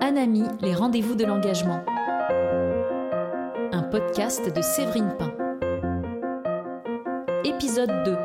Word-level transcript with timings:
Anami, 0.00 0.44
les 0.60 0.74
rendez-vous 0.74 1.14
de 1.14 1.24
l'engagement. 1.24 1.84
Un 3.72 3.82
podcast 3.82 4.54
de 4.54 4.62
Séverine 4.62 5.14
Pain. 5.18 5.32
Épisode 7.44 7.90
2. 8.04 8.16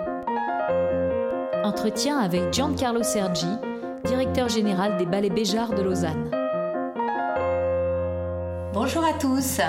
Entretien 1.63 2.19
avec 2.19 2.53
Giancarlo 2.53 3.03
Sergi, 3.03 3.47
directeur 4.05 4.49
général 4.49 4.97
des 4.97 5.05
Ballets 5.05 5.29
Béjart 5.29 5.73
de 5.73 5.81
Lausanne. 5.81 6.29
Bonjour 8.73 9.03
à 9.03 9.13
tous. 9.13 9.59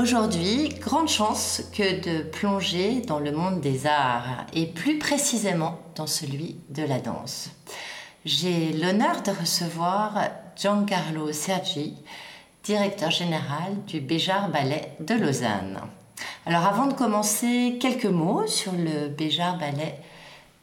Aujourd'hui, 0.00 0.68
grande 0.80 1.08
chance 1.08 1.60
que 1.76 2.00
de 2.00 2.22
plonger 2.22 3.00
dans 3.00 3.18
le 3.18 3.32
monde 3.32 3.60
des 3.60 3.88
arts 3.88 4.46
et 4.52 4.66
plus 4.66 4.96
précisément 4.96 5.76
dans 5.96 6.06
celui 6.06 6.60
de 6.68 6.84
la 6.84 7.00
danse. 7.00 7.50
J'ai 8.24 8.72
l'honneur 8.74 9.22
de 9.22 9.32
recevoir 9.32 10.12
Giancarlo 10.54 11.32
Sergi, 11.32 11.96
directeur 12.62 13.10
général 13.10 13.74
du 13.88 13.98
Béjar 13.98 14.50
Ballet 14.50 14.92
de 15.00 15.14
Lausanne. 15.14 15.80
Alors 16.46 16.64
avant 16.64 16.86
de 16.86 16.94
commencer, 16.94 17.76
quelques 17.80 18.04
mots 18.04 18.46
sur 18.46 18.70
le 18.70 19.08
Béjar 19.08 19.58
Ballet 19.58 19.98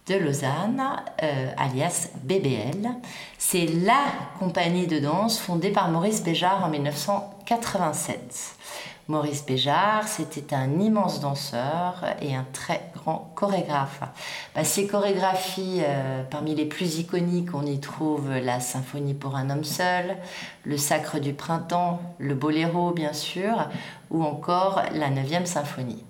de 0.07 0.15
Lausanne, 0.15 0.81
euh, 1.23 1.51
alias 1.57 2.07
BBL. 2.23 2.89
C'est 3.37 3.65
la 3.65 4.01
compagnie 4.39 4.87
de 4.87 4.99
danse 4.99 5.39
fondée 5.39 5.71
par 5.71 5.89
Maurice 5.89 6.23
Béjart 6.23 6.63
en 6.63 6.69
1987. 6.69 8.55
Maurice 9.07 9.45
Béjart, 9.45 10.07
c'était 10.07 10.55
un 10.55 10.79
immense 10.79 11.19
danseur 11.19 12.03
et 12.23 12.35
un 12.35 12.45
très 12.53 12.89
grand 12.95 13.31
chorégraphe. 13.35 14.01
Bah, 14.55 14.63
ses 14.63 14.87
chorégraphies, 14.87 15.81
euh, 15.83 16.23
parmi 16.23 16.55
les 16.55 16.65
plus 16.65 16.97
iconiques, 16.97 17.53
on 17.53 17.67
y 17.67 17.79
trouve 17.79 18.31
la 18.31 18.59
Symphonie 18.59 19.13
pour 19.13 19.35
un 19.35 19.51
homme 19.51 19.63
seul, 19.63 20.17
le 20.63 20.77
Sacre 20.77 21.19
du 21.19 21.33
printemps, 21.33 22.01
le 22.17 22.33
Boléro 22.33 22.93
bien 22.93 23.13
sûr, 23.13 23.69
ou 24.09 24.23
encore 24.23 24.81
la 24.91 25.11
9e 25.11 25.45
symphonie. 25.45 26.03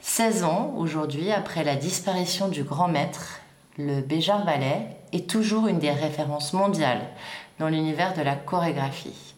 16 0.00 0.44
ans 0.44 0.74
aujourd'hui 0.76 1.32
après 1.32 1.64
la 1.64 1.76
disparition 1.76 2.48
du 2.48 2.62
grand 2.62 2.88
maître, 2.88 3.40
le 3.78 4.02
Béjart 4.02 4.44
Ballet 4.44 4.86
est 5.14 5.30
toujours 5.30 5.66
une 5.66 5.78
des 5.78 5.92
références 5.92 6.52
mondiales 6.52 7.08
dans 7.58 7.68
l'univers 7.68 8.12
de 8.12 8.20
la 8.20 8.36
chorégraphie. 8.36 9.35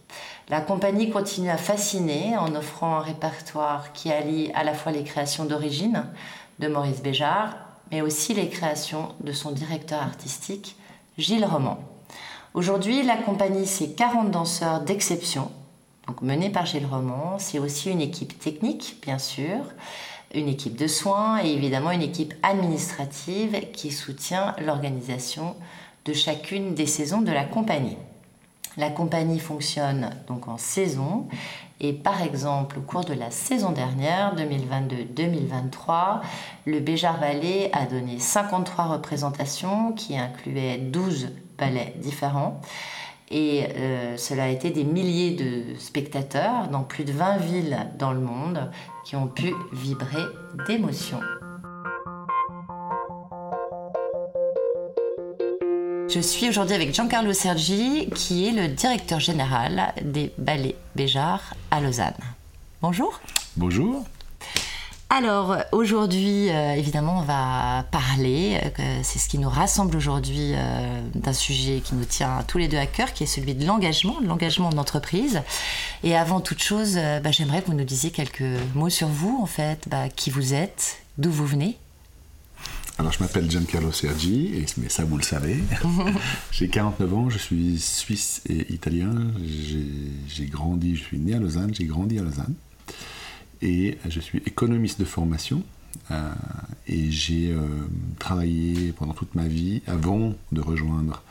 La 0.50 0.62
compagnie 0.62 1.10
continue 1.10 1.50
à 1.50 1.58
fasciner 1.58 2.34
en 2.38 2.54
offrant 2.54 2.96
un 2.96 3.00
répertoire 3.00 3.92
qui 3.92 4.10
allie 4.10 4.50
à 4.55 4.64
la 4.64 4.72
fois 4.72 4.92
les 4.92 5.05
créations 5.05 5.44
d'origine 5.44 6.06
de 6.58 6.68
Maurice 6.68 7.02
Béjart, 7.02 7.55
mais 7.90 8.00
aussi 8.00 8.32
les 8.32 8.48
créations 8.48 9.14
de 9.20 9.32
son 9.32 9.50
directeur 9.50 10.00
artistique, 10.00 10.77
Gilles 11.18 11.44
Roman. 11.44 11.78
Aujourd'hui, 12.55 13.02
la 13.02 13.18
compagnie, 13.18 13.66
c'est 13.66 13.90
40 13.90 14.30
danseurs 14.30 14.80
d'exception, 14.80 15.50
donc 16.06 16.22
menés 16.22 16.48
par 16.48 16.64
Gilles 16.64 16.88
Roman. 16.90 17.36
C'est 17.38 17.58
aussi 17.58 17.90
une 17.90 18.00
équipe 18.00 18.38
technique, 18.38 18.96
bien 19.02 19.18
sûr, 19.18 19.58
une 20.33 20.48
équipe 20.48 20.77
de 20.77 20.86
soins 20.86 21.44
et 21.44 21.52
évidemment 21.52 21.90
une 21.90 22.00
équipe 22.00 22.33
administrative 22.42 23.70
qui 23.74 23.92
soutient 23.92 24.56
l'organisation 24.64 25.56
de 26.06 26.14
chacune 26.14 26.74
des 26.74 26.86
saisons 26.86 27.20
de 27.20 27.33
la 27.33 27.44
compagnie. 27.44 27.98
La 28.78 28.90
compagnie 28.90 29.40
fonctionne 29.40 30.10
donc 30.28 30.46
en 30.46 30.56
saison 30.56 31.26
et 31.80 31.92
par 31.92 32.22
exemple 32.22 32.78
au 32.78 32.82
cours 32.82 33.04
de 33.04 33.12
la 33.12 33.32
saison 33.32 33.72
dernière, 33.72 34.36
2022-2023, 34.36 36.20
le 36.64 36.78
Béjar 36.78 37.18
Ballet 37.18 37.70
a 37.72 37.86
donné 37.86 38.20
53 38.20 38.84
représentations 38.84 39.92
qui 39.92 40.16
incluaient 40.16 40.78
12 40.78 41.30
ballets 41.58 41.94
différents. 41.96 42.60
Et 43.30 43.64
euh, 43.76 44.16
cela 44.16 44.44
a 44.44 44.48
été 44.48 44.70
des 44.70 44.84
milliers 44.84 45.32
de 45.32 45.76
spectateurs 45.78 46.68
dans 46.68 46.84
plus 46.84 47.04
de 47.04 47.12
20 47.12 47.36
villes 47.38 47.78
dans 47.98 48.12
le 48.12 48.20
monde 48.20 48.70
qui 49.05 49.17
ont 49.17 49.27
pu 49.27 49.52
vibrer 49.72 50.22
d'émotion. 50.68 51.18
Je 56.08 56.20
suis 56.20 56.48
aujourd'hui 56.48 56.74
avec 56.74 56.95
Giancarlo 56.95 57.35
Sergi, 57.35 58.08
qui 58.14 58.48
est 58.48 58.52
le 58.52 58.69
directeur 58.69 59.20
général 59.20 59.92
des 60.02 60.33
ballets 60.39 60.77
Béjar 60.96 61.55
à 61.70 61.80
Lausanne. 61.80 62.14
Bonjour. 62.80 63.20
Bonjour. 63.58 64.07
Alors 65.11 65.57
aujourd'hui, 65.73 66.48
euh, 66.48 66.73
évidemment, 66.74 67.18
on 67.18 67.23
va 67.23 67.85
parler, 67.91 68.58
euh, 68.79 69.01
c'est 69.02 69.18
ce 69.18 69.29
qui 69.29 69.36
nous 69.36 69.51
rassemble 69.51 69.97
aujourd'hui, 69.97 70.52
euh, 70.55 71.01
d'un 71.14 71.35
sujet 71.35 71.80
qui 71.80 71.95
nous 71.95 72.07
tient 72.07 72.42
tous 72.48 72.57
les 72.57 72.68
deux 72.68 72.79
à 72.79 72.86
cœur, 72.86 73.13
qui 73.13 73.24
est 73.24 73.27
celui 73.27 73.55
de 73.55 73.67
l'engagement, 73.67 74.17
l'engagement 74.23 74.68
en 74.68 74.79
entreprise. 74.79 75.42
Et 76.05 76.17
avant 76.17 76.41
toute 76.41 76.63
chose, 76.63 76.95
bah, 76.95 77.30
j'aimerais 77.33 77.61
que 77.61 77.67
vous 77.67 77.77
nous 77.77 77.85
disiez 77.85 78.11
quelques 78.11 78.45
mots 78.74 78.91
sur 78.91 79.08
vous, 79.08 79.41
en 79.42 79.47
fait, 79.47 79.89
bah, 79.89 80.08
qui 80.08 80.30
vous 80.30 80.55
êtes, 80.55 81.01
d'où 81.18 81.30
vous 81.30 81.47
venez. 81.47 81.77
Alors, 82.98 83.13
je 83.13 83.20
m'appelle 83.23 83.48
Giancarlo 83.48 83.92
Sergi, 83.92 84.64
mais 84.79 84.89
ça, 84.89 85.05
vous 85.05 85.17
le 85.17 85.23
savez. 85.23 85.59
j'ai 86.51 86.69
49 86.69 87.14
ans, 87.14 87.31
je 87.31 87.39
suis 87.39 87.79
suisse 87.79 88.42
et 88.48 88.73
italien. 88.73 89.14
J'ai 90.27 90.47
grandi, 90.47 90.97
je 90.97 91.05
suis 91.05 91.19
né 91.19 91.35
à 91.35 91.39
Lausanne, 91.39 91.73
j'ai 91.73 91.85
grandi 91.85 92.19
à 92.19 92.23
Lausanne. 92.23 92.55
Et 93.63 93.98
je 94.09 94.19
suis 94.19 94.39
économiste 94.47 94.98
de 94.98 95.05
formation. 95.05 95.63
Euh, 96.11 96.33
et 96.89 97.11
j'ai 97.11 97.53
euh, 97.53 97.67
travaillé 98.19 98.92
pendant 98.92 99.15
toute 99.15 99.35
ma 99.36 99.47
vie, 99.47 99.80
avant 99.86 100.35
de 100.51 100.61
rejoindre 100.61 101.23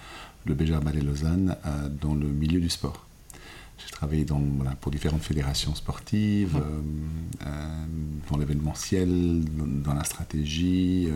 le 0.45 0.53
Béjar 0.53 0.81
Ballet 0.81 1.01
Lausanne, 1.01 1.57
euh, 1.65 1.89
dans 1.89 2.15
le 2.15 2.27
milieu 2.27 2.61
du 2.61 2.69
sport. 2.69 3.06
J'ai 3.77 3.91
travaillé 3.91 4.25
dans, 4.25 4.41
pour 4.81 4.91
différentes 4.91 5.23
fédérations 5.23 5.75
sportives, 5.75 6.57
mmh. 6.57 7.45
dans 8.29 8.37
l'événementiel, 8.37 9.43
dans, 9.83 9.93
la 9.93 10.03
stratégie, 10.03 11.09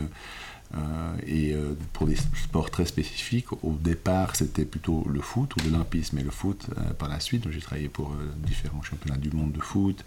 euh, 0.74 1.18
et 1.28 1.54
euh, 1.54 1.74
pour 1.92 2.08
des 2.08 2.16
sports 2.16 2.72
très 2.72 2.86
spécifiques, 2.86 3.52
au 3.52 3.74
départ 3.74 4.38
c'était 4.38 4.64
plutôt 4.64 5.06
le 5.10 5.20
foot 5.20 5.54
ou 5.56 5.70
l'olympisme 5.70 6.18
et 6.20 6.24
le 6.24 6.32
foot 6.32 6.66
euh, 6.70 6.94
par 6.94 7.10
la 7.10 7.20
suite. 7.20 7.50
J'ai 7.52 7.60
travaillé 7.60 7.90
pour 7.90 8.16
différents 8.38 8.82
championnats 8.82 9.18
du 9.18 9.32
monde 9.32 9.52
de 9.52 9.60
foot, 9.60 10.04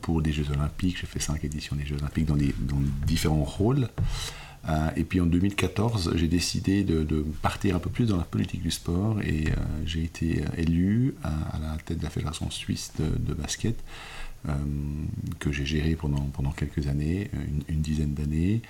pour 0.00 0.22
des 0.22 0.32
Jeux 0.32 0.48
olympiques, 0.50 0.98
j'ai 1.00 1.06
fait 1.06 1.20
cinq 1.20 1.44
éditions 1.44 1.76
des 1.76 1.84
Jeux 1.84 1.96
olympiques 1.96 2.26
dans, 2.26 2.36
dans 2.36 2.80
différents 3.06 3.44
rôles. 3.44 3.88
Et 4.96 5.04
puis 5.04 5.20
en 5.20 5.26
2014, 5.26 6.12
j'ai 6.16 6.28
décidé 6.28 6.84
de, 6.84 7.24
partir 7.42 7.76
un 7.76 7.78
peu 7.78 7.90
plus 7.90 8.06
dans 8.06 8.16
la 8.16 8.24
politique 8.24 8.62
du 8.62 8.70
sport 8.70 9.20
et 9.22 9.46
j'ai 9.86 10.04
été 10.04 10.44
élu 10.56 11.14
à, 11.24 11.58
la 11.58 11.76
tête 11.84 11.98
de 11.98 12.04
la 12.04 12.10
Fédération 12.10 12.50
suisse 12.50 12.92
de, 12.98 13.34
basket. 13.34 13.76
que 15.38 15.50
j'ai 15.50 15.64
géré 15.64 15.96
pendant, 15.96 16.50
quelques 16.50 16.86
années, 16.88 17.30
une, 17.68 17.80
dizaine 17.80 18.12
d'années. 18.14 18.62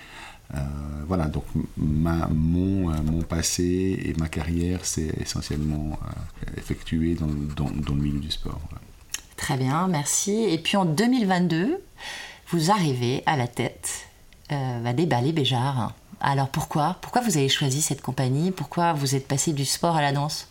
Euh, 0.53 0.59
voilà, 1.07 1.25
donc 1.25 1.45
mon, 1.77 2.91
euh, 2.91 3.01
mon, 3.03 3.21
passé 3.21 3.99
et 4.03 4.13
ma 4.19 4.27
carrière 4.27 4.85
s'est 4.85 5.13
essentiellement 5.21 5.97
euh, 6.03 6.51
effectué 6.57 7.15
dans, 7.15 7.69
le 7.95 8.01
milieu 8.01 8.19
du 8.19 8.31
sport. 8.31 8.59
Très 9.37 9.55
bien, 9.55 9.87
merci. 9.87 10.43
Et 10.49 10.57
puis 10.57 10.75
en 10.75 10.85
2022, 10.85 11.81
vous 12.49 12.71
arrivez 12.71 13.23
à 13.25 13.37
la 13.37 13.47
tête 13.47 14.09
euh, 14.51 14.93
des 14.93 15.05
ballets 15.05 15.31
Béjar. 15.31 15.93
Alors 16.19 16.49
pourquoi? 16.49 16.97
Pourquoi 17.01 17.21
vous 17.21 17.37
avez 17.37 17.49
choisi 17.49 17.81
cette 17.81 18.01
compagnie? 18.01 18.51
Pourquoi 18.51 18.93
vous 18.93 19.15
êtes 19.15 19.27
passé 19.27 19.53
du 19.53 19.65
sport 19.65 19.95
à 19.95 20.01
la 20.01 20.11
danse? 20.11 20.47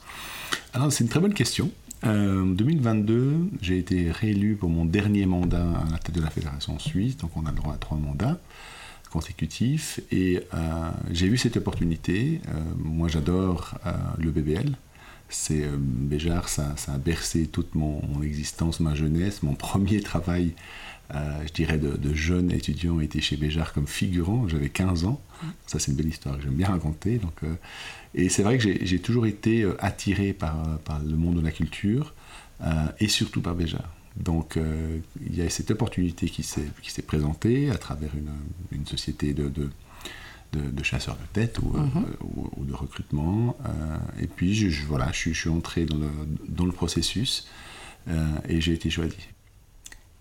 Alors 0.75 0.93
c'est 0.93 1.05
une 1.05 1.11
très 1.11 1.21
bonne 1.21 1.35
question. 1.35 1.71
En 2.03 2.47
2022, 2.47 3.51
j'ai 3.61 3.79
été 3.79 4.11
réélu 4.11 4.57
pour 4.57 4.71
mon 4.71 4.87
dernier 4.87 5.27
mandat 5.27 5.63
à 5.63 5.93
la 5.93 5.99
tête 5.99 6.15
de 6.15 6.23
la 6.23 6.31
Fédération 6.31 6.79
suisse, 6.79 7.19
donc 7.19 7.31
on 7.37 7.45
a 7.45 7.51
le 7.51 7.57
droit 7.57 7.75
à 7.75 7.77
trois 7.77 7.99
mandats 7.99 8.39
consécutif. 9.11 10.01
Et 10.11 10.41
euh, 10.55 10.91
j'ai 11.11 11.27
eu 11.27 11.37
cette 11.37 11.57
opportunité. 11.57 12.41
Euh, 12.49 12.61
moi, 12.79 13.09
j'adore 13.09 13.75
euh, 13.85 13.93
le 14.19 14.31
BBL. 14.31 14.77
C'est 15.29 15.65
Béjar, 15.79 16.49
ça, 16.49 16.75
a 16.89 16.99
bercé 16.99 17.47
toute 17.47 17.77
mon, 17.77 18.03
existence, 18.23 18.81
ma 18.81 18.97
jeunesse. 18.97 19.45
Mon 19.45 19.55
premier 19.55 20.01
travail, 20.01 20.55
je 21.13 21.53
dirais, 21.53 21.79
de, 21.79 22.15
jeune 22.15 22.51
étudiant 22.53 23.01
était 23.01 23.21
chez 23.21 23.37
Béjar 23.37 23.73
comme 23.73 23.87
figurant. 23.87 24.49
J'avais 24.49 24.69
15 24.69 25.05
ans. 25.05 25.21
Ça, 25.67 25.79
c'est 25.79 25.91
une 25.91 25.97
belle 25.97 26.09
histoire 26.09 26.37
que 26.37 26.43
j'aime 26.43 26.55
bien 26.55 26.69
raconter. 26.69 27.19
Donc, 27.19 27.41
et 28.15 28.29
c'est 28.29 28.43
vrai 28.43 28.59
que 28.59 28.85
j'ai 28.85 28.99
toujours 28.99 29.27
été 29.27 29.69
attiré 29.79 30.33
par, 30.33 30.79
par, 30.81 31.01
le 31.01 31.17
monde 31.17 31.37
de 31.37 31.45
la 31.45 31.51
culture 31.53 32.15
et 32.99 33.09
surtout 33.09 33.41
par 33.41 33.55
Béjar. 33.55 33.89
Donc 34.17 34.57
euh, 34.57 34.99
il 35.25 35.37
y 35.37 35.43
a 35.43 35.49
cette 35.49 35.71
opportunité 35.71 36.29
qui 36.29 36.43
s'est 36.43 37.03
présentée 37.07 37.71
à 37.71 37.79
travers 37.79 38.11
une, 38.73 38.87
société 38.87 39.33
de, 39.35 39.49
de, 40.53 40.83
chasseurs 40.83 41.17
de 41.17 41.27
tête 41.33 41.59
ou, 41.61 41.77
euh, 41.77 41.81
mhm. 41.81 42.67
de 42.67 42.75
recrutement. 42.75 43.57
Euh, 43.65 43.97
et 44.21 44.27
puis 44.27 44.55
je, 44.55 44.85
voilà, 44.87 45.11
je, 45.13 45.31
suis 45.31 45.49
entré 45.49 45.85
dans 45.85 45.99
le, 45.99 46.11
dans 46.49 46.67
le 46.67 46.73
processus 46.73 47.49
et 48.49 48.61
j'ai 48.61 48.73
été 48.73 48.91
choisi. 48.91 49.17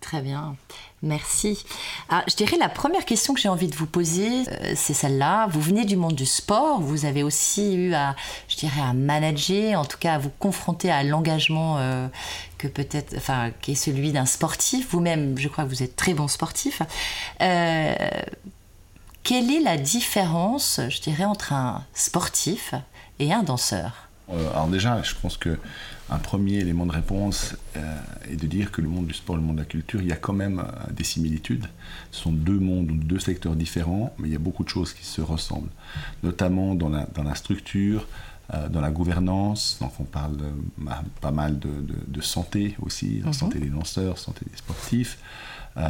Très 0.09 0.23
bien, 0.23 0.56
merci. 1.03 1.63
Ah, 2.09 2.23
je 2.27 2.35
dirais 2.35 2.57
la 2.57 2.67
première 2.67 3.06
question 3.06 3.35
que 3.35 3.39
j'ai 3.39 3.47
envie 3.47 3.67
de 3.67 3.75
vous 3.75 3.85
poser, 3.85 4.41
euh, 4.50 4.73
c'est 4.75 4.95
celle-là. 4.95 5.45
Vous 5.51 5.61
venez 5.61 5.85
du 5.85 5.97
monde 5.97 6.15
du 6.15 6.25
sport, 6.25 6.81
vous 6.81 7.06
avez 7.06 7.21
aussi 7.21 7.75
eu 7.75 7.94
à, 7.94 8.15
je 8.47 8.56
dirais, 8.56 8.81
à 8.81 8.94
manager, 8.94 9.79
en 9.79 9.85
tout 9.85 10.00
cas 10.00 10.15
à 10.15 10.17
vous 10.17 10.31
confronter 10.39 10.89
à 10.89 11.03
l'engagement 11.03 11.77
euh, 11.77 12.07
que 12.57 12.67
peut-être, 12.67 13.13
enfin, 13.17 13.51
qui 13.61 13.73
est 13.73 13.75
celui 13.75 14.11
d'un 14.11 14.25
sportif. 14.25 14.88
Vous-même, 14.89 15.38
je 15.38 15.47
crois 15.47 15.65
que 15.65 15.69
vous 15.69 15.83
êtes 15.83 15.95
très 15.95 16.15
bon 16.15 16.27
sportif. 16.27 16.81
Euh, 17.41 17.94
quelle 19.21 19.51
est 19.51 19.61
la 19.61 19.77
différence, 19.77 20.81
je 20.89 21.01
dirais, 21.01 21.25
entre 21.25 21.53
un 21.53 21.85
sportif 21.94 22.73
et 23.19 23.31
un 23.31 23.44
danseur? 23.44 24.07
Alors 24.27 24.65
déjà, 24.65 25.03
je 25.03 25.13
pense 25.21 25.38
que 25.38 25.59
un 26.11 26.17
premier 26.17 26.56
élément 26.56 26.85
de 26.85 26.91
réponse 26.91 27.56
euh, 27.77 27.97
est 28.29 28.35
de 28.35 28.47
dire 28.47 28.71
que 28.71 28.81
le 28.81 28.89
monde 28.89 29.07
du 29.07 29.13
sport 29.13 29.35
le 29.35 29.41
monde 29.41 29.57
de 29.57 29.61
la 29.61 29.65
culture, 29.65 30.01
il 30.01 30.07
y 30.07 30.11
a 30.11 30.15
quand 30.15 30.33
même 30.33 30.59
euh, 30.59 30.91
des 30.91 31.03
similitudes. 31.03 31.65
Ce 32.11 32.21
sont 32.21 32.31
deux 32.31 32.59
mondes 32.59 32.91
ou 32.91 32.95
deux 32.95 33.19
secteurs 33.19 33.56
différents, 33.56 34.13
mais 34.17 34.27
il 34.27 34.31
y 34.31 34.35
a 34.35 34.39
beaucoup 34.39 34.63
de 34.63 34.69
choses 34.69 34.94
qui 34.94 35.06
se 35.06 35.21
ressemblent, 35.21 35.69
notamment 36.23 36.75
dans 36.75 36.89
la, 36.89 37.06
dans 37.13 37.23
la 37.23 37.35
structure, 37.35 38.07
euh, 38.53 38.69
dans 38.69 38.81
la 38.81 38.91
gouvernance. 38.91 39.77
Donc 39.81 39.91
on 40.00 40.03
parle 40.03 40.38
pas 41.21 41.31
mal 41.31 41.59
de, 41.59 41.69
de, 42.07 42.21
santé 42.21 42.75
aussi, 42.81 43.21
mhm. 43.23 43.33
santé 43.33 43.59
des 43.59 43.69
danseurs, 43.69 44.17
santé 44.17 44.45
des 44.50 44.57
sportifs. 44.57 45.19
Euh, 45.77 45.83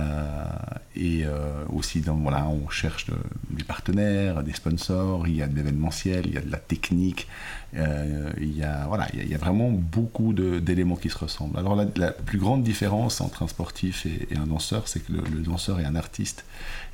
et 0.96 1.24
euh, 1.26 1.64
aussi, 1.70 2.02
dans, 2.02 2.16
voilà, 2.16 2.48
on 2.48 2.70
cherche 2.70 3.08
des 3.50 3.64
partenaires, 3.64 4.44
des 4.44 4.54
sponsors, 4.54 5.28
il 5.28 5.38
y 5.38 5.42
a 5.42 5.48
de 5.48 5.56
l'événementiel, 5.56 6.26
il 6.28 6.34
y 6.34 6.38
a 6.38 6.42
de 6.42 6.52
la 6.52 6.58
technique, 6.58 7.28
euh, 7.76 8.32
il, 8.40 8.56
y 8.56 8.64
a, 8.64 8.86
voilà, 8.88 9.08
il, 9.14 9.28
y 9.28 9.36
a, 9.36 9.38
vraiment 9.38 9.70
beaucoup 9.72 10.34
d'éléments 10.34 10.96
qui 10.96 11.10
se 11.10 11.18
ressemblent. 11.18 11.58
Alors 11.58 11.76
la, 11.76 12.12
plus 12.12 12.40
grande 12.40 12.64
différence 12.64 13.22
entre 13.22 13.44
un 13.44 13.48
sportif 13.48 14.06
et, 14.06 14.28
un 14.36 14.48
danseur, 14.48 14.88
c'est 14.88 15.00
que 15.00 15.14
le, 15.14 15.22
danseur 15.42 15.80
est 15.80 15.86
un 15.86 15.96
artiste 15.96 16.46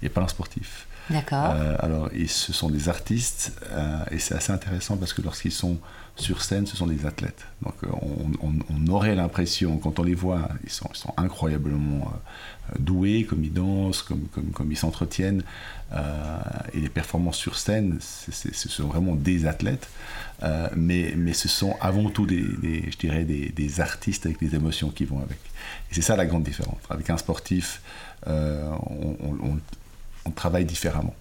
et 0.04 0.10
pas 0.10 0.22
un 0.22 0.28
sportif. 0.28 0.88
D'accord. 1.10 1.56
alors, 1.80 2.10
et 2.14 2.28
ce 2.28 2.52
sont 2.52 2.70
des 2.70 2.90
artistes, 2.90 3.54
et 4.12 4.20
c'est 4.20 4.36
assez 4.36 4.52
intéressant 4.52 4.98
parce 4.98 5.14
que 5.14 5.22
lorsqu'ils 5.22 5.52
sont 5.52 5.78
sur 6.16 6.42
scène, 6.42 6.66
ce 6.66 6.78
sont 6.78 6.88
des 6.88 7.06
athlètes. 7.06 7.46
Donc 7.62 7.76
on, 7.92 8.88
aurait 8.88 9.16
l'impression, 9.16 9.78
quand 9.78 10.00
on 10.00 10.04
les 10.04 10.16
voit, 10.16 10.50
ils 10.64 10.70
sont, 10.70 10.90
incroyablement 11.18 12.12
doués, 12.80 13.26
comme 13.26 13.44
ils 13.44 13.54
dansent, 13.54 14.02
comme, 14.02 14.72
ils 14.72 14.78
s'entretiennent. 14.78 15.44
Euh, 15.94 16.38
et 16.74 16.80
les 16.80 16.90
performances 16.90 17.38
sur 17.38 17.58
scène, 17.58 18.00
ce 18.02 18.70
sont 18.70 18.88
vraiment 18.88 19.16
des 19.16 19.46
athlètes, 19.46 19.88
euh, 20.44 20.68
mais, 20.76 21.14
ce 21.34 21.48
sont 21.48 21.76
avant 21.80 22.10
tout 22.10 22.26
des, 22.26 22.90
je 22.90 22.98
dirais 22.98 23.24
des, 23.24 23.82
artistes 23.82 24.26
avec 24.26 24.40
des 24.40 24.56
émotions 24.56 24.90
qui 24.90 25.06
vont 25.06 25.20
avec. 25.20 25.38
Et 25.92 25.96
c'est 25.96 26.02
ça 26.02 26.16
la 26.16 26.26
grande 26.26 26.44
différence. 26.44 26.80
Avec 26.90 27.10
un 27.10 27.18
sportif, 27.18 27.82
euh, 28.28 28.70
on, 28.88 29.38
on, 29.44 29.60
travaille 30.32 30.66
différemment. 30.66 31.14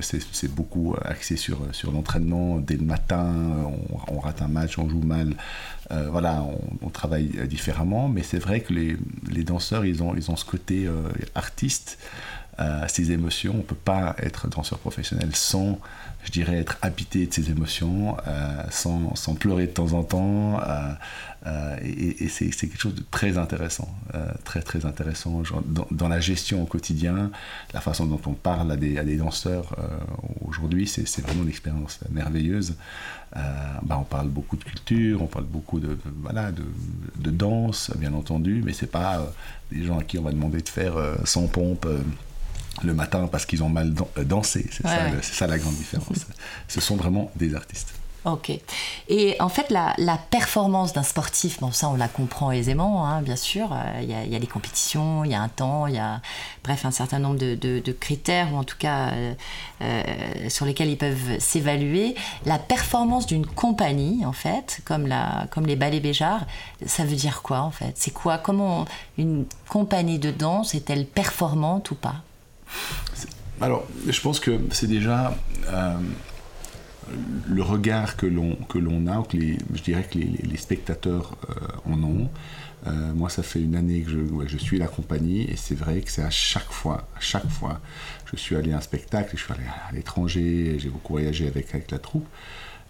c'est 0.00 0.52
beaucoup 0.52 0.96
axé 1.04 1.36
sur, 1.36 1.60
l'entraînement 1.92 2.58
dès 2.58 2.76
le 2.76 2.84
matin, 2.84 3.32
on, 4.08 4.18
rate 4.18 4.42
un 4.42 4.48
match, 4.48 4.78
on 4.78 4.88
joue 4.88 5.00
mal. 5.00 5.34
voilà, 5.90 6.44
on, 6.82 6.88
travaille 6.88 7.46
différemment, 7.48 8.08
mais 8.08 8.22
c'est 8.22 8.38
vrai 8.38 8.60
que 8.60 8.72
les, 8.72 9.44
danseurs, 9.44 9.84
ils 9.84 10.02
ont, 10.02 10.14
ils 10.14 10.30
ont 10.30 10.36
ce 10.36 10.44
côté 10.44 10.88
artiste 11.34 11.98
euh, 12.58 12.84
ses 12.88 13.10
émotions. 13.12 13.52
On 13.54 13.58
ne 13.58 13.62
peut 13.62 13.74
pas 13.74 14.14
être 14.18 14.48
danseur 14.48 14.78
professionnel 14.80 15.30
sans, 15.34 15.78
je 16.24 16.30
dirais, 16.30 16.58
être 16.58 16.76
habité 16.82 17.26
de 17.26 17.32
ses 17.32 17.48
émotions, 17.48 18.18
euh, 18.26 18.62
sans, 18.70 19.14
sans, 19.14 19.34
pleurer 19.34 19.66
de 19.66 19.72
temps 19.72 19.94
en 19.94 20.02
temps. 20.02 20.60
Euh, 21.46 21.76
et, 21.82 22.28
c'est 22.28 22.50
quelque 22.50 22.78
chose 22.78 22.94
de 22.94 23.04
très 23.10 23.38
intéressant, 23.38 23.88
très 24.44 24.60
très 24.60 24.84
intéressant 24.84 25.42
dans, 25.90 26.08
la 26.08 26.20
gestion 26.20 26.62
au 26.62 26.66
quotidien, 26.66 27.30
la 27.72 27.80
façon 27.80 28.04
dont 28.04 28.20
on 28.26 28.34
parle 28.34 28.70
à 28.72 28.76
des, 28.76 28.98
à 28.98 29.04
des 29.04 29.16
danseurs 29.16 29.74
aujourd'hui, 30.46 30.86
c'est 30.86 31.22
vraiment 31.22 31.44
une 31.44 31.48
expérience 31.48 32.00
merveilleuse. 32.10 32.74
Bah, 33.34 33.96
on 33.98 34.04
parle 34.04 34.28
beaucoup 34.28 34.56
de 34.56 34.64
culture, 34.64 35.22
on 35.22 35.28
parle 35.28 35.46
beaucoup 35.46 35.80
de, 35.80 35.96
voilà, 36.20 36.52
de, 36.52 36.64
de, 37.16 37.30
danse, 37.30 37.90
bien 37.96 38.12
entendu, 38.12 38.60
mais 38.62 38.74
c'est 38.74 38.90
pas 38.90 39.32
des 39.72 39.82
gens 39.82 39.98
à 39.98 40.02
qui 40.02 40.18
on 40.18 40.22
va 40.22 40.32
demander 40.32 40.60
de 40.60 40.68
faire 40.68 40.96
sans 41.24 41.46
pompe 41.46 41.86
le 42.82 42.94
matin 42.94 43.28
parce 43.30 43.46
qu'ils 43.46 43.62
ont 43.62 43.68
mal 43.68 43.94
euh, 44.18 44.24
dansé. 44.24 44.68
C'est 44.70 44.82
ça, 45.22 45.46
la 45.46 45.58
grande 45.58 45.74
différence. 45.74 46.26
Ce 46.68 46.80
sont 46.80 46.96
vraiment 46.96 47.30
des 47.36 47.54
artistes. 47.54 47.94
Ok. 48.26 48.52
Et 49.08 49.36
en 49.40 49.48
fait, 49.48 49.70
la, 49.70 49.94
performance 50.30 50.92
d'un 50.92 51.02
sportif, 51.02 51.60
bon, 51.60 51.72
ça 51.72 51.88
on 51.88 51.96
la 51.96 52.08
comprend 52.08 52.50
aisément, 52.50 53.06
hein, 53.06 53.22
bien 53.22 53.36
sûr. 53.36 53.72
Euh, 53.72 54.00
il 54.02 54.10
y, 54.10 54.36
a, 54.36 54.38
les 54.38 54.46
compétitions, 54.46 55.24
il 55.24 55.30
y 55.30 55.34
a 55.34 55.40
un 55.40 55.48
temps, 55.48 55.86
il 55.86 55.94
y 55.94 55.98
a, 55.98 56.20
bref, 56.62 56.84
un 56.84 56.90
certain 56.90 57.18
nombre 57.18 57.38
de, 57.38 57.92
critères, 57.92 58.52
ou 58.52 58.58
en 58.58 58.64
tout 58.64 58.76
cas 58.78 59.12
euh, 59.80 60.48
sur 60.50 60.66
lesquels 60.66 60.90
ils 60.90 60.98
peuvent 60.98 61.38
s'évaluer. 61.38 62.14
La 62.44 62.58
performance 62.58 63.26
d'une 63.26 63.46
compagnie, 63.46 64.26
en 64.26 64.32
fait, 64.32 64.82
comme, 64.84 65.06
la, 65.06 65.46
comme 65.50 65.66
les 65.66 65.76
ballets 65.76 66.00
Béjart, 66.00 66.44
ça 66.84 67.04
veut 67.04 67.16
dire 67.16 67.40
quoi, 67.40 67.60
en 67.60 67.70
fait? 67.70 67.92
C'est 67.94 68.12
quoi? 68.12 68.36
Comment 68.36 68.84
une 69.16 69.46
compagnie 69.68 70.18
de 70.18 70.30
danse 70.30 70.74
est-elle 70.74 71.06
performante 71.06 71.90
ou 71.90 71.94
pas? 71.94 72.16
Alors, 73.60 73.86
je 74.08 74.20
pense 74.20 74.40
que 74.40 74.58
c'est 74.70 74.86
déjà 74.86 75.36
euh, 75.66 75.94
le 77.46 77.62
regard 77.62 78.16
que 78.16 78.24
l'on 78.24 78.54
que 78.54 78.78
l'on 78.78 79.06
a, 79.06 79.22
que 79.22 79.36
je 79.36 79.82
dirais 79.82 80.06
que 80.10 80.18
les, 80.18 80.56
spectateurs 80.56 81.36
euh, 81.50 81.92
en 81.92 82.02
ont. 82.02 82.30
Euh, 82.86 83.12
moi, 83.12 83.28
ça 83.28 83.42
fait 83.42 83.60
une 83.60 83.76
année 83.76 84.00
que 84.00 84.10
je, 84.10 84.18
je 84.46 84.56
suis 84.56 84.78
la 84.78 84.86
compagnie 84.86 85.42
et 85.42 85.56
c'est 85.56 85.74
vrai 85.74 86.00
que 86.00 86.10
c'est 86.10 86.22
à 86.22 86.30
chaque 86.30 86.70
fois, 86.72 87.06
à 87.14 87.20
chaque 87.20 87.48
fois, 87.50 87.80
je 88.24 88.36
suis 88.36 88.56
allé 88.56 88.72
à 88.72 88.78
un 88.78 88.80
spectacle, 88.80 89.36
je 89.36 89.44
suis 89.44 89.52
allé 89.52 89.64
à 89.64 89.92
l'étranger, 89.92 90.78
j'ai 90.78 90.88
beaucoup 90.88 91.12
voyagé 91.12 91.46
avec, 91.46 91.74
avec 91.74 91.90
la 91.90 91.98
troupe. 91.98 92.26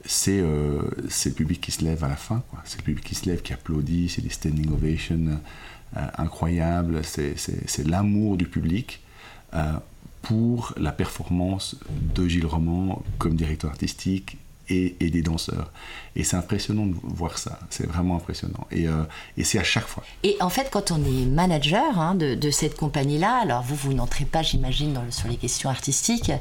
C'est 0.05 0.41
le 0.41 1.33
public 1.35 1.61
qui 1.61 1.73
se 1.73 1.85
lève 1.85 2.05
à 2.05 2.09
la 2.09 2.17
fin, 2.17 2.45
c'est 2.65 2.79
le 2.79 2.85
public 2.85 3.05
qui 3.05 3.17
se 3.17 3.27
lève, 3.27 3.43
qui 3.43 3.53
applaudit, 3.53 4.09
c'est 4.09 4.23
des 4.23 4.31
standing 4.31 4.73
ovations 4.73 5.41
incroyables, 6.17 7.03
c'est 7.05 7.87
l'amour 7.87 8.37
du 8.37 8.47
public. 8.47 9.03
Euh, 9.55 9.73
pour 10.23 10.75
la 10.77 10.93
performance 10.93 11.77
de 12.15 12.29
Gilles 12.29 12.47
Roman 12.47 13.03
comme 13.19 13.35
directeur 13.35 13.71
artistique 13.71 14.37
et, 14.71 15.11
des 15.11 15.23
danseurs. 15.23 15.71
Et 16.17 16.25
c'est 16.25 16.37
impressionnant 16.37 16.87
de 16.87 16.95
voir 17.03 17.39
ça, 17.39 17.59
c'est 17.71 17.87
vraiment 17.87 18.17
impressionnant. 18.17 18.67
Et, 18.71 18.89
euh, 18.89 19.03
c'est 19.43 19.59
à 19.59 19.65
chaque 19.65 19.87
fois. 19.87 20.03
Et 20.23 20.37
en 20.41 20.51
fait, 20.51 20.69
quand 20.71 20.91
on 20.91 21.05
est 21.05 21.27
manager 21.27 21.99
hein, 21.99 22.15
de, 22.15 22.51
cette 22.51 22.77
compagnie-là, 22.77 23.41
alors 23.43 23.63
vous, 23.63 23.75
vous 23.75 23.95
n'entrez 23.95 24.25
pas, 24.25 24.43
j'imagine, 24.43 24.99
sur 25.11 25.29
les 25.29 25.37
questions 25.37 25.71
artistiques, 25.71 26.33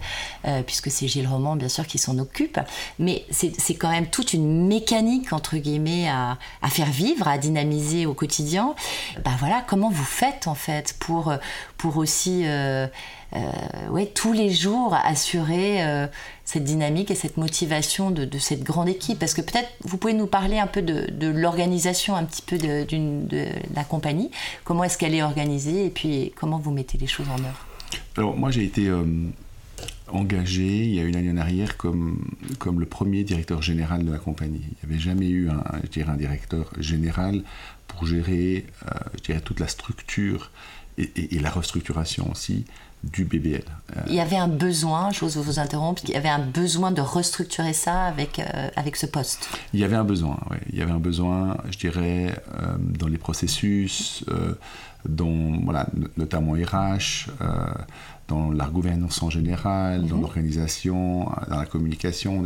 euh, 0.45 0.63
puisque 0.63 0.91
c'est 0.91 1.07
Gilles 1.07 1.27
Roman, 1.27 1.55
bien 1.55 1.69
sûr, 1.69 1.85
qui 1.85 1.97
s'en 1.97 2.17
occupe, 2.17 2.59
mais 2.97 3.25
c'est 3.31 3.75
quand 3.75 3.89
même 3.89 4.07
toute 4.07 4.33
une 4.33 4.67
mécanique, 4.67 5.33
entre 5.33 5.57
guillemets, 5.57 6.09
à, 6.09 6.37
faire 6.69 6.89
vivre, 6.89 7.27
à 7.27 7.37
dynamiser 7.37 8.05
au 8.05 8.13
quotidien. 8.13 8.75
Ben 9.23 9.35
voilà, 9.39 9.63
comment 9.67 9.89
vous 9.89 10.03
faites, 10.03 10.47
en 10.47 10.55
fait, 10.55 10.95
pour, 10.99 11.33
pour 11.77 11.97
aussi... 11.97 12.43
Euh, 12.45 12.87
ouais, 13.91 14.07
tous 14.07 14.33
les 14.33 14.49
jours 14.49 14.93
assurer 14.93 15.85
euh, 15.85 16.07
cette 16.45 16.63
dynamique 16.63 17.11
et 17.11 17.15
cette 17.15 17.37
motivation 17.37 18.11
de, 18.11 18.27
cette 18.39 18.63
grande 18.63 18.89
équipe 18.89 19.19
Parce 19.19 19.33
que 19.33 19.41
peut-être 19.41 19.69
vous 19.83 19.97
pouvez 19.97 20.13
nous 20.13 20.27
parler 20.27 20.57
un 20.57 20.67
peu 20.67 20.81
de, 20.81 21.27
l'organisation 21.27 22.15
un 22.15 22.23
petit 22.23 22.41
peu 22.41 22.57
de, 22.57 23.47
la 23.75 23.83
compagnie. 23.83 24.31
Comment 24.63 24.83
est-ce 24.83 24.97
qu'elle 24.97 25.13
est 25.13 25.23
organisée 25.23 25.85
et 25.85 25.89
puis 25.89 26.31
comment 26.35 26.57
vous 26.57 26.71
mettez 26.71 26.97
les 26.97 27.07
choses 27.07 27.27
en 27.29 27.39
œuvre? 27.39 27.65
Alors 28.17 28.35
moi 28.35 28.51
j'ai 28.51 28.63
été 28.63 28.87
euh, 28.87 29.03
engagé 30.07 30.65
il 30.65 30.95
y 30.95 30.99
a 30.99 31.03
une 31.03 31.15
année 31.15 31.31
en 31.31 31.37
arrière 31.37 31.77
comme, 31.77 32.25
comme 32.57 32.79
le 32.79 32.85
premier 32.85 33.23
directeur 33.23 33.61
général 33.61 34.05
de 34.05 34.11
la 34.11 34.19
compagnie. 34.19 34.61
Il 34.63 34.87
n'y 34.87 34.93
avait 34.93 35.01
jamais 35.01 35.27
eu 35.27 35.49
un, 35.49 35.63
un 36.07 36.17
directeur 36.17 36.71
général 36.79 37.43
pour 37.87 38.05
gérer 38.05 38.65
toute 39.43 39.59
la 39.59 39.67
structure 39.67 40.51
et 40.97 41.39
la 41.39 41.49
restructuration 41.49 42.29
aussi 42.31 42.65
du 43.03 43.23
BBL. 43.23 43.63
Il 44.07 44.13
y 44.13 44.19
avait 44.19 44.35
un 44.35 44.47
besoin, 44.47 45.11
j'ose 45.11 45.37
vous 45.37 45.59
interrompre, 45.59 46.01
il 46.03 46.11
y 46.11 46.15
avait 46.15 46.29
un 46.29 46.45
besoin 46.45 46.91
de 46.91 47.01
restructurer 47.01 47.73
ça 47.73 48.03
avec, 48.03 48.39
euh, 48.39 48.69
avec 48.75 48.95
ce 48.95 49.05
poste. 49.05 49.49
Il 49.73 49.79
y 49.79 49.83
avait 49.83 49.95
un 49.95 50.03
besoin, 50.03 50.37
oui. 50.51 50.57
Il 50.71 50.77
y 50.77 50.81
avait 50.81 50.91
un 50.91 50.99
besoin, 50.99 51.57
je 51.71 51.77
dirais, 51.77 52.35
euh, 52.61 52.75
dans 52.79 53.07
les 53.07 53.17
processus, 53.17 54.23
euh, 54.29 54.53
dont, 55.07 55.59
voilà, 55.63 55.87
notamment 56.17 56.53
RH, 56.53 57.29
dans 58.27 58.51
la 58.51 58.65
gouvernance 58.65 59.23
en 59.23 59.29
général, 59.29 60.05
dans 60.05 60.17
mhm. 60.17 60.21
l'organisation, 60.21 61.29
dans 61.49 61.57
la 61.57 61.65
communication. 61.65 62.43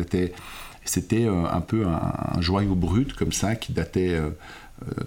c'était 0.86 1.28
un 1.28 1.62
peu 1.62 1.86
un, 1.88 2.40
joyau 2.42 2.76
brut 2.76 3.14
comme 3.14 3.32
ça 3.32 3.56
qui 3.56 3.74
datait 3.74 4.18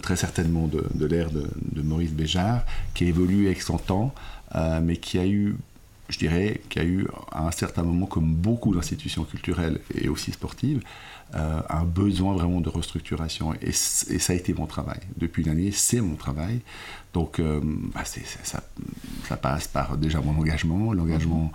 très 0.02 0.16
certainement 0.16 0.68
de, 0.68 1.06
l'ère 1.06 1.30
de, 1.30 1.46
de, 1.72 1.82
Maurice 1.82 2.12
Béjart, 2.12 2.62
qui 2.94 3.04
a 3.04 3.06
évolué 3.06 3.46
avec 3.46 3.62
son 3.62 3.78
temps. 3.78 4.12
Euh, 4.54 4.80
mais 4.80 4.96
qui 4.96 5.18
a 5.18 5.26
eu 5.26 5.56
je 6.08 6.18
dirais 6.18 6.60
qu'il 6.68 6.82
y 6.82 6.84
a 6.84 6.88
eu 6.88 7.06
à 7.32 7.46
un 7.46 7.50
certain 7.50 7.82
moment, 7.82 8.06
comme 8.06 8.32
beaucoup 8.34 8.74
d'institutions 8.74 9.24
culturelles 9.24 9.80
et 9.94 10.08
aussi 10.08 10.32
sportives, 10.32 10.80
euh, 11.34 11.60
un 11.68 11.84
besoin 11.84 12.34
vraiment 12.34 12.60
de 12.60 12.68
restructuration. 12.68 13.54
Et, 13.60 13.72
ça 13.72 14.32
a 14.32 14.36
été 14.36 14.54
mon 14.54 14.66
travail. 14.66 15.00
Depuis 15.16 15.42
une 15.42 15.48
année, 15.48 15.72
c'est 15.72 16.00
mon 16.00 16.14
travail. 16.14 16.60
Donc, 17.12 17.40
euh, 17.40 17.60
bah, 17.64 18.04
ça, 18.04 18.60
ça, 19.24 19.36
passe 19.36 19.66
par 19.66 19.96
déjà 19.96 20.20
mon 20.20 20.38
engagement, 20.38 20.92
l'engagement 20.92 21.50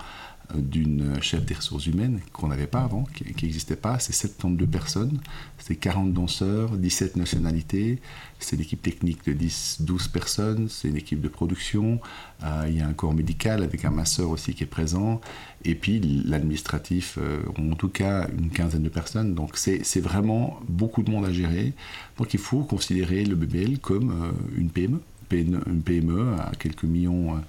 d'une 0.55 1.21
chef 1.21 1.45
des 1.45 1.55
ressources 1.55 1.85
humaines 1.87 2.19
qu'on 2.33 2.47
n'avait 2.47 2.67
pas 2.67 2.81
avant, 2.81 3.03
qui 3.03 3.23
n'existait 3.23 3.75
pas. 3.75 3.99
C'est 3.99 4.13
72 4.13 4.67
personnes, 4.69 5.19
c'est 5.57 5.75
40 5.75 6.13
danseurs, 6.13 6.77
17 6.77 7.15
nationalités, 7.15 7.99
c'est 8.39 8.55
une 8.55 8.61
équipe 8.61 8.81
technique 8.81 9.25
de 9.25 9.33
10, 9.33 9.77
12 9.81 10.07
personnes, 10.07 10.67
c'est 10.69 10.87
une 10.87 10.97
équipe 10.97 11.21
de 11.21 11.27
production, 11.27 11.99
euh, 12.43 12.65
il 12.67 12.77
y 12.77 12.81
a 12.81 12.87
un 12.87 12.93
corps 12.93 13.13
médical 13.13 13.63
avec 13.63 13.85
un 13.85 13.91
masseur 13.91 14.29
aussi 14.29 14.53
qui 14.53 14.63
est 14.63 14.67
présent, 14.67 15.21
et 15.63 15.75
puis 15.75 15.99
l'administratif, 16.25 17.17
euh, 17.19 17.41
en 17.57 17.75
tout 17.75 17.89
cas 17.89 18.27
une 18.37 18.49
quinzaine 18.49 18.83
de 18.83 18.89
personnes. 18.89 19.35
Donc 19.35 19.57
c'est 19.57 20.01
vraiment 20.01 20.59
beaucoup 20.67 21.03
de 21.03 21.11
monde 21.11 21.25
à 21.25 21.31
gérer. 21.31 21.73
Donc 22.17 22.33
il 22.33 22.39
faut 22.39 22.63
considérer 22.63 23.23
le 23.23 23.35
BBL 23.35 23.79
comme 23.79 24.11
euh, 24.11 24.31
une 24.57 24.69
PME, 24.69 25.01
une 25.31 25.81
PME 25.81 26.33
à 26.39 26.51
quelques 26.59 26.83
millions 26.83 27.41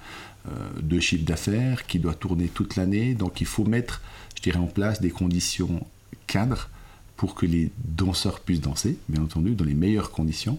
de 0.82 1.00
chiffre 1.00 1.24
d'affaires 1.24 1.86
qui 1.86 1.98
doit 1.98 2.14
tourner 2.14 2.48
toute 2.48 2.76
l'année. 2.76 3.14
Donc 3.14 3.40
il 3.40 3.46
faut 3.46 3.64
mettre, 3.64 4.00
je 4.36 4.42
dirais, 4.42 4.58
en 4.58 4.66
place 4.66 5.00
des 5.00 5.10
conditions 5.10 5.86
cadres 6.26 6.68
pour 7.16 7.36
que 7.36 7.46
les 7.46 7.70
danseurs 7.84 8.40
puissent 8.40 8.60
danser, 8.60 8.98
bien 9.08 9.22
entendu, 9.22 9.54
dans 9.54 9.64
les 9.64 9.74
meilleures 9.74 10.10
conditions, 10.10 10.58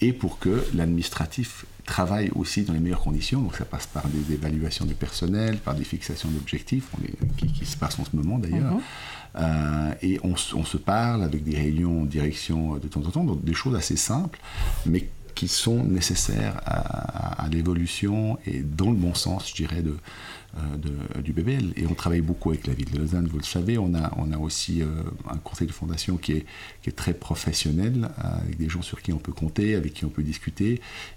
et 0.00 0.12
pour 0.12 0.38
que 0.38 0.64
l'administratif 0.74 1.66
travaille 1.84 2.30
aussi 2.34 2.62
dans 2.62 2.72
les 2.72 2.78
meilleures 2.78 3.02
conditions. 3.02 3.42
Donc 3.42 3.56
ça 3.56 3.64
passe 3.64 3.86
par 3.86 4.06
des 4.08 4.32
évaluations 4.32 4.86
du 4.86 4.94
personnel, 4.94 5.58
par 5.58 5.74
des 5.74 5.84
fixations 5.84 6.30
d'objectifs, 6.30 6.88
qui, 7.36 7.66
se 7.66 7.76
passent 7.76 7.98
en 7.98 8.04
ce 8.04 8.16
moment 8.16 8.38
d'ailleurs. 8.38 8.74
Mhm. 8.74 8.80
Euh, 9.36 9.94
et 10.00 10.18
on, 10.22 10.34
on, 10.54 10.64
se 10.64 10.78
parle 10.78 11.22
avec 11.22 11.44
des 11.44 11.56
réunions 11.56 12.02
en 12.02 12.04
direction 12.06 12.76
de 12.76 12.88
temps 12.88 13.02
en 13.02 13.10
temps, 13.10 13.24
donc 13.24 13.44
des 13.44 13.52
choses 13.52 13.74
assez 13.74 13.96
simples, 13.96 14.40
mais 14.86 15.10
qui 15.38 15.46
sont 15.46 15.84
nécessaires 15.84 16.60
à, 16.66 17.46
l'évolution 17.48 18.38
et 18.44 18.58
dans 18.58 18.90
le 18.90 18.96
bon 18.96 19.14
sens, 19.14 19.48
je 19.48 19.54
dirais, 19.54 19.82
de, 19.82 19.94
euh, 20.56 21.22
du 21.22 21.32
BBL. 21.32 21.74
Et 21.76 21.86
on 21.86 21.94
travaille 21.94 22.22
beaucoup 22.22 22.50
avec 22.50 22.66
la 22.66 22.74
ville 22.74 22.90
de 22.90 22.98
Lausanne, 22.98 23.28
vous 23.28 23.38
le 23.38 23.44
savez. 23.44 23.78
On 23.78 23.94
a, 23.94 24.12
on 24.16 24.32
a 24.32 24.36
aussi 24.36 24.82
euh, 24.82 24.86
un 25.30 25.36
conseil 25.36 25.68
de 25.68 25.72
fondation 25.72 26.16
qui 26.16 26.32
est, 26.32 26.46
qui 26.82 26.90
est 26.90 26.92
très 26.96 27.14
professionnel, 27.14 28.10
avec 28.16 28.56
des 28.58 28.68
gens 28.68 28.82
sur 28.82 29.00
qui 29.00 29.12
on 29.12 29.18
peut 29.18 29.32
compter, 29.32 29.76
avec 29.76 29.94
qui 29.94 30.04
on 30.04 30.10
peut 30.10 30.24
discuter, 30.24 30.72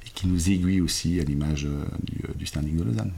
et 0.05 0.09
qui 0.13 0.27
nous 0.27 0.51
aiguille 0.51 0.81
aussi 0.81 1.19
à 1.19 1.23
l'image 1.23 1.65
euh, 1.65 1.83
du, 2.35 2.45
standing 2.45 2.77
de 2.77 2.83
Lausanne, 2.83 3.11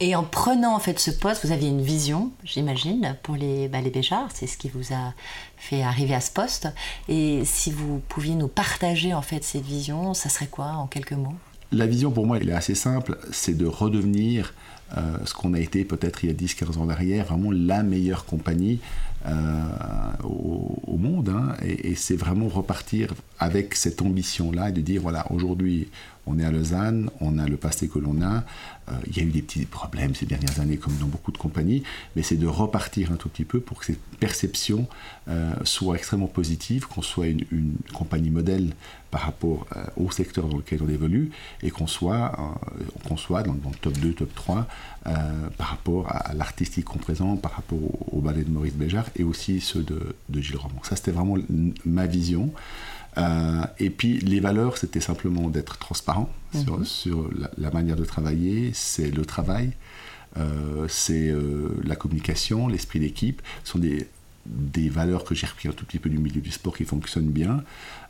et 0.00 0.14
en 0.14 0.22
prenant 0.22 0.74
en 0.74 0.78
fait 0.78 0.98
ce 0.98 1.10
poste, 1.10 1.44
vous 1.44 1.52
aviez 1.52 1.68
une 1.68 1.82
vision, 1.82 2.30
j'imagine, 2.44 3.16
pour 3.22 3.36
les, 3.36 3.68
bah, 3.68 3.80
les 3.80 3.90
Béjards. 3.90 4.30
C'est 4.32 4.46
ce 4.46 4.56
qui 4.56 4.68
vous 4.68 4.92
a 4.92 5.12
fait 5.56 5.82
arriver 5.82 6.14
à 6.14 6.20
ce 6.20 6.30
poste. 6.30 6.68
Et 7.08 7.42
si 7.44 7.72
vous 7.72 8.00
pouviez 8.08 8.34
nous 8.34 8.48
partager 8.48 9.12
en 9.12 9.22
fait 9.22 9.42
cette 9.42 9.64
vision, 9.64 10.14
ça 10.14 10.28
serait 10.28 10.46
quoi 10.46 10.66
en 10.66 10.86
quelques 10.86 11.12
mots? 11.12 11.34
La 11.72 11.86
vision 11.86 12.10
pour 12.10 12.26
moi, 12.26 12.38
elle 12.38 12.48
est 12.48 12.54
assez 12.54 12.74
simple. 12.76 13.18
C'est 13.32 13.56
de 13.56 13.66
redevenir 13.66 14.54
euh, 14.96 15.18
ce 15.24 15.34
qu'on 15.34 15.52
a 15.52 15.60
été 15.60 15.84
peut-être 15.84 16.24
il 16.24 16.30
y 16.30 16.32
a 16.32 16.34
10-15 16.34 16.78
ans 16.78 16.86
derrière, 16.86 17.26
vraiment 17.26 17.50
la 17.52 17.82
meilleure 17.82 18.24
compagnie 18.24 18.80
euh, 19.26 19.32
au, 20.24 20.96
monde. 20.96 21.28
Hein. 21.28 21.54
et, 21.62 21.90
et 21.90 21.94
c'est 21.94 22.16
vraiment 22.16 22.48
repartir 22.48 23.14
avec 23.38 23.74
cette 23.74 24.00
ambition-là 24.00 24.70
et 24.70 24.72
de 24.72 24.80
dire 24.80 25.02
voilà, 25.02 25.30
aujourd'hui, 25.30 25.88
on 26.28 26.38
est 26.38 26.44
à 26.44 26.50
Lausanne, 26.50 27.10
on 27.20 27.38
a 27.38 27.46
le 27.46 27.56
passé 27.56 27.88
que 27.88 27.98
l'on 27.98 28.20
a. 28.22 28.44
Euh, 28.88 28.92
il 29.06 29.16
y 29.16 29.20
a 29.20 29.22
eu 29.22 29.30
des 29.30 29.42
petits 29.42 29.64
problèmes 29.64 30.14
ces 30.14 30.26
dernières 30.26 30.60
années, 30.60 30.76
comme 30.76 30.96
dans 30.96 31.06
beaucoup 31.06 31.32
de 31.32 31.38
compagnies, 31.38 31.82
mais 32.16 32.22
c'est 32.22 32.36
de 32.36 32.46
repartir 32.46 33.12
un 33.12 33.16
tout 33.16 33.28
petit 33.28 33.44
peu 33.44 33.60
pour 33.60 33.80
que 33.80 33.86
cette 33.86 34.02
perception 34.20 34.86
euh, 35.28 35.52
soit 35.64 35.96
extrêmement 35.96 36.26
positive, 36.26 36.86
qu'on 36.86 37.02
soit 37.02 37.26
une, 37.26 37.44
compagnie 37.92 38.30
modèle 38.30 38.74
par 39.10 39.22
rapport 39.22 39.66
euh, 39.76 39.84
au 39.96 40.10
secteur 40.10 40.48
dans 40.48 40.58
lequel 40.58 40.82
on 40.82 40.88
évolue 40.88 41.30
et 41.62 41.70
qu'on 41.70 41.86
soit, 41.86 42.32
soit 43.16 43.42
dans, 43.42 43.54
le 43.54 43.60
top 43.80 43.94
2, 43.98 44.12
top 44.12 44.34
3 44.34 44.66
par 45.56 45.68
rapport 45.68 46.06
à, 46.10 46.34
l'artistique 46.34 46.84
qu'on 46.84 46.98
présente, 46.98 47.40
par 47.40 47.52
rapport 47.52 47.78
au, 48.14 48.20
ballet 48.20 48.42
de 48.42 48.50
Maurice 48.50 48.74
Béjart 48.74 49.06
et 49.16 49.24
aussi 49.24 49.60
ceux 49.60 49.82
de, 49.82 50.14
de 50.28 50.40
Gilles 50.40 50.58
Roman. 50.58 50.80
Ça, 50.82 50.96
c'était 50.96 51.12
vraiment 51.12 51.36
ma 51.86 52.06
vision. 52.06 52.52
Euh, 53.18 53.64
et 53.78 53.90
puis 53.90 54.18
les 54.18 54.40
valeurs, 54.40 54.76
c'était 54.76 55.00
simplement 55.00 55.48
d'être 55.48 55.78
transparent 55.78 56.30
sur, 56.84 57.16
mhm. 57.16 57.48
la, 57.58 57.70
manière 57.70 57.96
de 57.96 58.04
travailler, 58.04 58.70
c'est 58.72 59.10
le 59.10 59.24
travail, 59.24 59.72
euh, 60.36 60.86
c'est 60.88 61.28
euh, 61.28 61.68
la 61.84 61.96
communication, 61.96 62.68
l'esprit 62.68 63.00
d'équipe. 63.00 63.42
Sont 63.64 63.78
des, 63.78 64.08
des 64.48 64.88
valeurs 64.88 65.24
que 65.24 65.34
j'ai 65.34 65.46
repris 65.46 65.68
un 65.68 65.72
tout 65.72 65.84
petit 65.84 65.98
peu 65.98 66.08
du 66.08 66.18
milieu 66.18 66.40
du 66.40 66.50
sport 66.50 66.76
qui 66.76 66.84
fonctionnent 66.84 67.30
bien. 67.30 67.62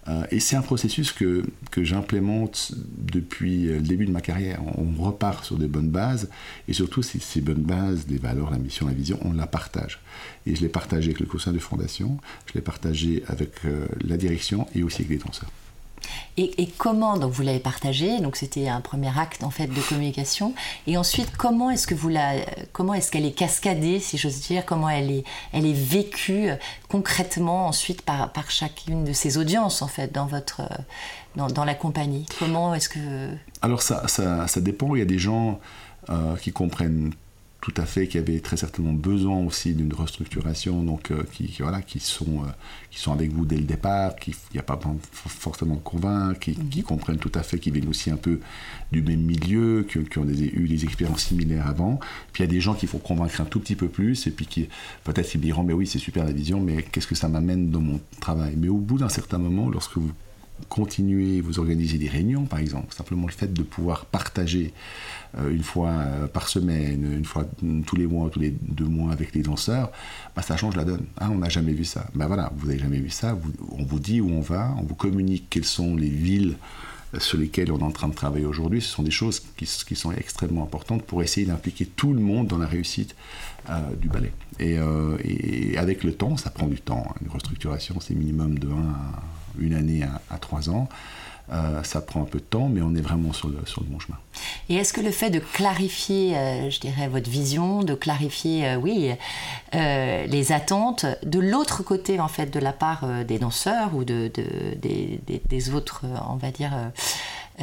Euh, 0.08 0.24
et 0.30 0.40
c'est 0.40 0.56
un 0.56 0.62
processus 0.62 1.12
que, 1.12 1.44
que 1.70 1.84
j'implémente 1.84 2.72
depuis 2.96 3.64
le 3.64 3.80
début 3.80 4.06
de 4.06 4.12
ma 4.12 4.20
carrière. 4.20 4.60
On 4.78 5.02
repart 5.02 5.44
sur 5.44 5.56
des 5.56 5.68
bonnes 5.68 5.90
bases 5.90 6.30
et 6.66 6.72
surtout 6.72 7.02
ces, 7.02 7.40
bonnes 7.40 7.62
bases, 7.62 8.06
des 8.06 8.18
valeurs, 8.18 8.50
la 8.50 8.58
mission, 8.58 8.86
la 8.86 8.94
vision, 8.94 9.18
on 9.22 9.32
la 9.32 9.46
partage. 9.46 10.00
Et 10.46 10.54
je 10.54 10.60
l'ai 10.60 10.68
partagé 10.68 11.08
avec 11.08 11.20
le 11.20 11.26
conseil 11.26 11.52
de 11.52 11.58
fondation, 11.58 12.18
je 12.46 12.54
l'ai 12.54 12.62
partagé 12.62 13.22
avec 13.26 13.64
euh, 13.64 13.86
la 14.02 14.16
direction 14.16 14.66
et 14.74 14.82
aussi 14.82 15.02
avec 15.02 15.10
les 15.10 15.18
danseurs. 15.18 15.50
Et, 16.36 16.68
comment, 16.78 17.16
donc 17.16 17.32
vous 17.32 17.42
l'avez 17.42 17.58
partagé, 17.58 18.20
donc 18.20 18.36
c'était 18.36 18.68
un 18.68 18.80
premier 18.80 19.10
acte 19.18 19.42
en 19.42 19.50
fait 19.50 19.66
de 19.66 19.80
communication. 19.80 20.54
Et 20.86 20.96
ensuite, 20.96 21.36
comment 21.36 21.70
est-ce 21.70 21.86
que 21.86 21.96
vous 21.96 22.08
la, 22.08 22.34
comment 22.72 22.94
est-ce 22.94 23.10
qu'elle 23.10 23.24
est 23.24 23.32
cascadée, 23.32 23.98
si 23.98 24.18
j'ose 24.18 24.40
dire, 24.40 24.64
comment 24.64 24.88
elle 24.88 25.10
est, 25.10 25.24
elle 25.52 25.66
est 25.66 25.72
vécue 25.72 26.50
concrètement 26.88 27.66
ensuite 27.66 28.02
par, 28.02 28.32
par 28.32 28.50
chacune 28.50 29.04
de 29.04 29.12
ces 29.12 29.36
audiences 29.36 29.82
en 29.82 29.88
fait 29.88 30.12
dans 30.12 30.26
votre, 30.26 30.62
dans, 31.34 31.48
dans 31.48 31.64
la 31.64 31.74
compagnie? 31.74 32.24
Comment 32.38 32.72
est-ce 32.74 32.88
que 32.88 33.00
Alors 33.62 33.82
ça, 33.82 34.06
ça, 34.06 34.46
ça, 34.46 34.60
dépend. 34.60 34.94
Il 34.94 35.00
y 35.00 35.02
a 35.02 35.06
des 35.06 35.18
gens 35.18 35.58
euh, 36.10 36.36
qui 36.36 36.52
comprennent 36.52 37.12
tout 37.60 37.74
à 37.76 37.86
fait, 37.86 38.06
qui 38.06 38.18
avaient 38.18 38.38
très 38.38 38.56
certainement 38.56 38.92
besoin 38.92 39.38
aussi 39.38 39.74
d'une 39.74 39.92
restructuration, 39.92 40.82
donc 40.84 41.10
euh, 41.10 41.24
qui, 41.32 41.56
voilà, 41.58 41.82
qui 41.82 41.98
sont, 41.98 42.44
euh, 42.44 42.48
qui 42.90 43.00
sont 43.00 43.12
avec 43.12 43.32
vous 43.32 43.44
dès 43.44 43.56
le 43.56 43.64
départ, 43.64 44.14
qui 44.14 44.34
n'y 44.54 44.60
a 44.60 44.62
pas 44.62 44.78
forcément 45.12 45.74
de 45.74 45.80
convaincre, 45.80 46.38
qui, 46.38 46.54
qui, 46.54 46.78
mhm. 46.78 46.84
comprennent 46.84 47.18
tout 47.18 47.32
à 47.34 47.42
fait, 47.42 47.58
qui 47.58 47.72
viennent 47.72 47.88
aussi 47.88 48.10
un 48.10 48.16
peu 48.16 48.38
du 48.92 49.02
même 49.02 49.22
milieu, 49.22 49.84
qui, 49.90 50.04
qui 50.04 50.18
ont 50.18 50.28
eu 50.28 50.68
des 50.68 50.84
expériences 50.84 51.24
similaires 51.24 51.66
avant. 51.66 51.98
Puis 52.32 52.44
il 52.44 52.46
y 52.46 52.48
a 52.48 52.52
des 52.52 52.60
gens 52.60 52.74
qui 52.74 52.86
faut 52.86 52.98
convaincre 52.98 53.40
un 53.40 53.44
tout 53.44 53.58
petit 53.58 53.76
peu 53.76 53.88
plus, 53.88 54.28
et 54.28 54.30
puis 54.30 54.46
qui 54.46 54.68
peut-être 55.02 55.34
ils 55.34 55.40
diront, 55.40 55.64
mais 55.64 55.72
oui, 55.72 55.86
c'est 55.88 55.98
super 55.98 56.24
la 56.24 56.32
vision, 56.32 56.60
mais 56.60 56.82
qu'est-ce 56.82 57.08
que 57.08 57.16
ça 57.16 57.28
m'amène 57.28 57.70
dans 57.70 57.80
mon 57.80 58.00
travail? 58.20 58.54
Mais 58.56 58.68
au 58.68 58.78
bout 58.78 58.98
d'un 58.98 59.08
certain 59.08 59.38
moment, 59.38 59.68
lorsque 59.68 59.96
vous 59.96 60.12
continuez, 60.68 61.40
vous 61.40 61.58
organisez 61.58 61.98
des 61.98 62.08
réunions, 62.08 62.44
par 62.44 62.58
exemple, 62.58 62.94
simplement 62.94 63.26
le 63.26 63.32
fait 63.32 63.52
de 63.52 63.62
pouvoir 63.62 64.06
partager 64.06 64.72
euh, 65.38 65.50
une 65.50 65.62
fois 65.62 65.90
euh, 65.90 66.26
par 66.26 66.48
semaine, 66.48 67.12
une 67.12 67.24
fois 67.24 67.46
tous 67.86 67.96
les 67.96 68.06
mois, 68.06 68.30
tous 68.30 68.40
les 68.40 68.54
deux 68.62 68.84
mois 68.84 69.12
avec 69.12 69.34
les 69.34 69.42
danseurs, 69.42 69.90
bah, 70.36 70.42
ça 70.42 70.56
change 70.56 70.76
la 70.76 70.84
donne. 70.84 71.06
Ah, 71.18 71.28
on 71.30 71.38
n'a 71.38 71.48
jamais 71.48 71.72
vu 71.72 71.84
ça. 71.84 72.06
Ben 72.14 72.26
voilà, 72.26 72.52
vous 72.56 72.66
n'avez 72.66 72.78
jamais 72.78 72.98
vu 72.98 73.10
ça. 73.10 73.38
on 73.72 73.84
vous 73.84 73.98
dit 73.98 74.20
où 74.20 74.30
on 74.30 74.40
va, 74.40 74.74
on 74.78 74.82
vous 74.82 74.94
communique 74.94 75.46
quelles 75.50 75.64
sont 75.64 75.96
les 75.96 76.10
villes 76.10 76.56
sur 77.18 77.38
lesquelles 77.38 77.72
on 77.72 77.78
est 77.78 77.84
en 77.84 77.90
train 77.90 78.08
de 78.08 78.14
travailler 78.14 78.44
aujourd'hui. 78.44 78.82
Ce 78.82 78.88
sont 78.88 79.02
des 79.02 79.10
choses 79.10 79.42
qui, 79.56 79.66
sont 79.66 80.12
extrêmement 80.12 80.62
importantes 80.62 81.02
pour 81.04 81.22
essayer 81.22 81.46
d'impliquer 81.46 81.86
tout 81.86 82.12
le 82.12 82.20
monde 82.20 82.48
dans 82.48 82.58
la 82.58 82.66
réussite 82.66 83.14
euh, 83.70 83.94
du 84.00 84.08
ballet. 84.08 84.32
Et, 84.58 84.78
avec 85.76 86.04
le 86.04 86.12
temps, 86.12 86.36
ça 86.36 86.50
prend 86.50 86.66
du 86.66 86.80
temps. 86.80 87.04
Hein. 87.08 87.14
Une 87.22 87.30
restructuration, 87.30 87.96
c'est 88.00 88.14
minimum 88.14 88.58
de 88.58 88.68
1 88.68 88.70
à 88.70 89.22
une 89.58 89.74
année 89.74 90.04
à, 90.30 90.38
trois 90.38 90.70
ans. 90.70 90.88
Euh, 91.50 91.82
ça 91.82 92.02
prend 92.02 92.20
un 92.20 92.26
peu 92.26 92.38
de 92.38 92.44
temps, 92.44 92.68
mais 92.68 92.82
on 92.82 92.94
est 92.94 93.00
vraiment 93.00 93.32
sur 93.32 93.48
le, 93.48 93.58
sur 93.64 93.82
le 93.82 93.86
bon 93.86 93.98
chemin. 93.98 94.18
Et 94.68 94.74
est-ce 94.74 94.92
que 94.92 95.00
le 95.00 95.10
fait 95.10 95.30
de 95.30 95.38
clarifier, 95.38 96.36
euh, 96.36 96.68
je 96.68 96.78
dirais, 96.78 97.08
votre 97.08 97.30
vision, 97.30 97.82
de 97.82 97.94
clarifier, 97.94 98.66
euh, 98.66 98.76
oui, 98.76 99.12
les 99.72 100.52
attentes, 100.52 101.06
de 101.24 101.38
l'autre 101.38 101.82
côté, 101.82 102.20
en 102.20 102.28
fait, 102.28 102.46
de 102.46 102.58
la 102.58 102.72
part 102.72 103.06
des 103.24 103.38
danseurs 103.38 103.94
ou 103.94 104.04
de, 104.04 104.30
des, 104.34 105.70
autres, 105.70 106.04
on 106.28 106.36
va 106.36 106.50
dire, 106.50 106.72
euh, 106.74 106.88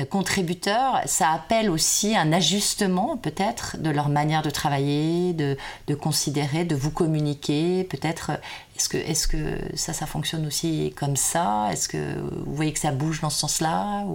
contributeurs, 0.04 1.02
ça 1.06 1.30
appelle 1.30 1.70
aussi 1.70 2.16
un 2.16 2.34
ajustement 2.34 3.18
peut-être 3.18 3.78
de 3.80 3.90
leur 3.90 4.10
manière 4.10 4.42
de 4.42 4.50
travailler, 4.50 5.34
de, 5.34 5.58
de 5.88 5.96
considérer, 5.96 6.66
de 6.66 6.76
vous 6.76 6.92
communiquer. 6.92 7.86
Peut-être, 7.86 8.32
est-ce 8.76 8.90
que, 8.90 8.98
est 8.98 9.28
que 9.28 9.78
ça, 9.78 9.94
ça 9.94 10.06
fonctionne 10.06 10.46
aussi 10.46 10.94
comme 10.98 11.16
ça? 11.16 11.70
Est-ce 11.72 11.88
que 11.88 12.16
vous 12.46 12.56
voyez 12.56 12.74
que 12.74 12.80
ça 12.80 12.92
bouge 12.92 13.22
dans 13.22 13.30
ce 13.30 13.40
sens-là. 13.40 14.06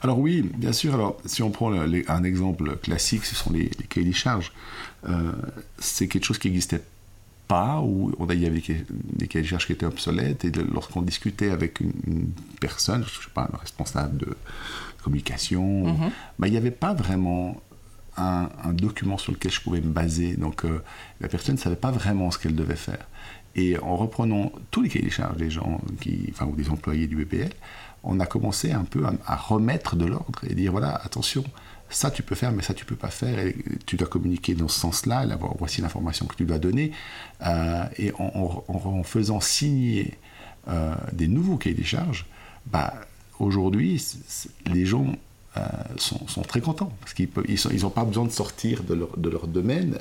Alors 0.00 0.18
oui, 0.18 0.42
bien 0.56 0.72
sûr. 0.72 0.94
Alors 0.94 1.16
si 1.24 1.42
on 1.42 1.50
prend 1.50 1.72
un 1.72 2.24
exemple 2.24 2.76
classique, 2.76 3.24
ce 3.24 3.34
sont 3.34 3.52
les, 3.52 3.68
cahiers 3.88 4.06
des 4.06 4.12
charges. 4.12 4.52
Euh, 5.08 5.32
c'est 5.78 6.08
quelque 6.08 6.24
chose 6.24 6.38
qui 6.38 6.48
n'existait 6.48 6.82
pas, 7.48 7.80
où 7.80 8.14
il 8.30 8.40
y 8.40 8.46
avait 8.46 8.62
des 8.92 9.26
cahiers 9.26 9.42
de 9.42 9.48
charges 9.48 9.66
qui 9.66 9.72
étaient 9.72 9.86
obsolètes, 9.86 10.44
et 10.44 10.52
lorsqu'on 10.52 11.02
discutait 11.02 11.50
avec 11.50 11.80
une, 11.80 11.92
une, 12.06 12.30
personne, 12.60 13.02
je 13.02 13.18
ne 13.18 13.24
sais 13.24 13.30
pas, 13.32 13.48
un 13.52 13.56
responsable 13.56 14.18
de, 14.18 14.36
communication. 15.02 15.86
Mhm. 15.86 16.10
il 16.44 16.50
n'y 16.50 16.56
avait 16.56 16.70
pas 16.70 16.92
vraiment 16.92 17.60
un, 18.16 18.48
document 18.72 19.16
sur 19.16 19.32
lequel 19.32 19.52
je 19.52 19.60
pouvais 19.60 19.80
me 19.80 19.92
baser. 19.92 20.36
Donc 20.36 20.64
la 21.20 21.28
personne 21.28 21.54
ne 21.54 21.60
savait 21.60 21.76
pas 21.76 21.90
vraiment 21.90 22.30
ce 22.30 22.38
qu'elle 22.38 22.54
devait 22.54 22.76
faire. 22.76 23.06
Et 23.54 23.78
en 23.78 23.96
reprenant 23.96 24.52
tous 24.70 24.82
les 24.82 24.88
cahiers 24.88 25.04
des 25.04 25.10
charges 25.10 25.36
des 25.36 25.50
gens, 25.50 25.80
qui, 26.00 26.26
enfin, 26.30 26.46
ou 26.46 26.54
des 26.54 26.68
employés 26.68 27.06
du 27.06 27.16
BPL, 27.16 27.50
on 28.04 28.20
a 28.20 28.26
commencé 28.26 28.72
un 28.72 28.84
peu 28.84 29.04
à, 29.26 29.36
remettre 29.36 29.96
de 29.96 30.04
l'ordre 30.04 30.40
et 30.48 30.54
dire 30.54 30.72
voilà, 30.72 30.94
attention, 30.94 31.44
ça 31.90 32.10
tu 32.10 32.22
peux 32.22 32.34
faire, 32.34 32.52
mais 32.52 32.62
ça 32.62 32.74
tu 32.74 32.84
peux 32.84 32.96
pas 32.96 33.08
faire, 33.08 33.38
et 33.38 33.56
tu 33.86 33.96
dois 33.96 34.08
communiquer 34.08 34.54
dans 34.54 34.68
ce 34.68 34.78
sens-là, 34.80 35.26
voici 35.58 35.80
l'information 35.80 36.26
que 36.26 36.34
tu 36.34 36.44
dois 36.44 36.58
donner. 36.58 36.92
Euh, 37.46 37.84
et 37.96 38.12
en, 38.18 39.02
faisant 39.04 39.40
signer 39.40 40.18
euh, 40.68 40.94
des 41.12 41.28
nouveaux 41.28 41.56
cahiers 41.56 41.74
des 41.74 41.84
charges, 41.84 42.26
bah, 42.66 42.92
aujourd'hui, 43.38 44.02
les 44.66 44.84
gens 44.84 45.06
euh, 45.56 45.60
sont, 45.96 46.42
très 46.42 46.60
contents 46.60 46.92
parce 47.00 47.14
qu'ils 47.14 47.30
n'ont 47.80 47.90
pas 47.90 48.04
besoin 48.04 48.26
de 48.26 48.30
sortir 48.30 48.82
de 48.84 48.94
leur, 48.94 49.16
de 49.16 49.30
leur 49.30 49.46
domaine. 49.46 49.98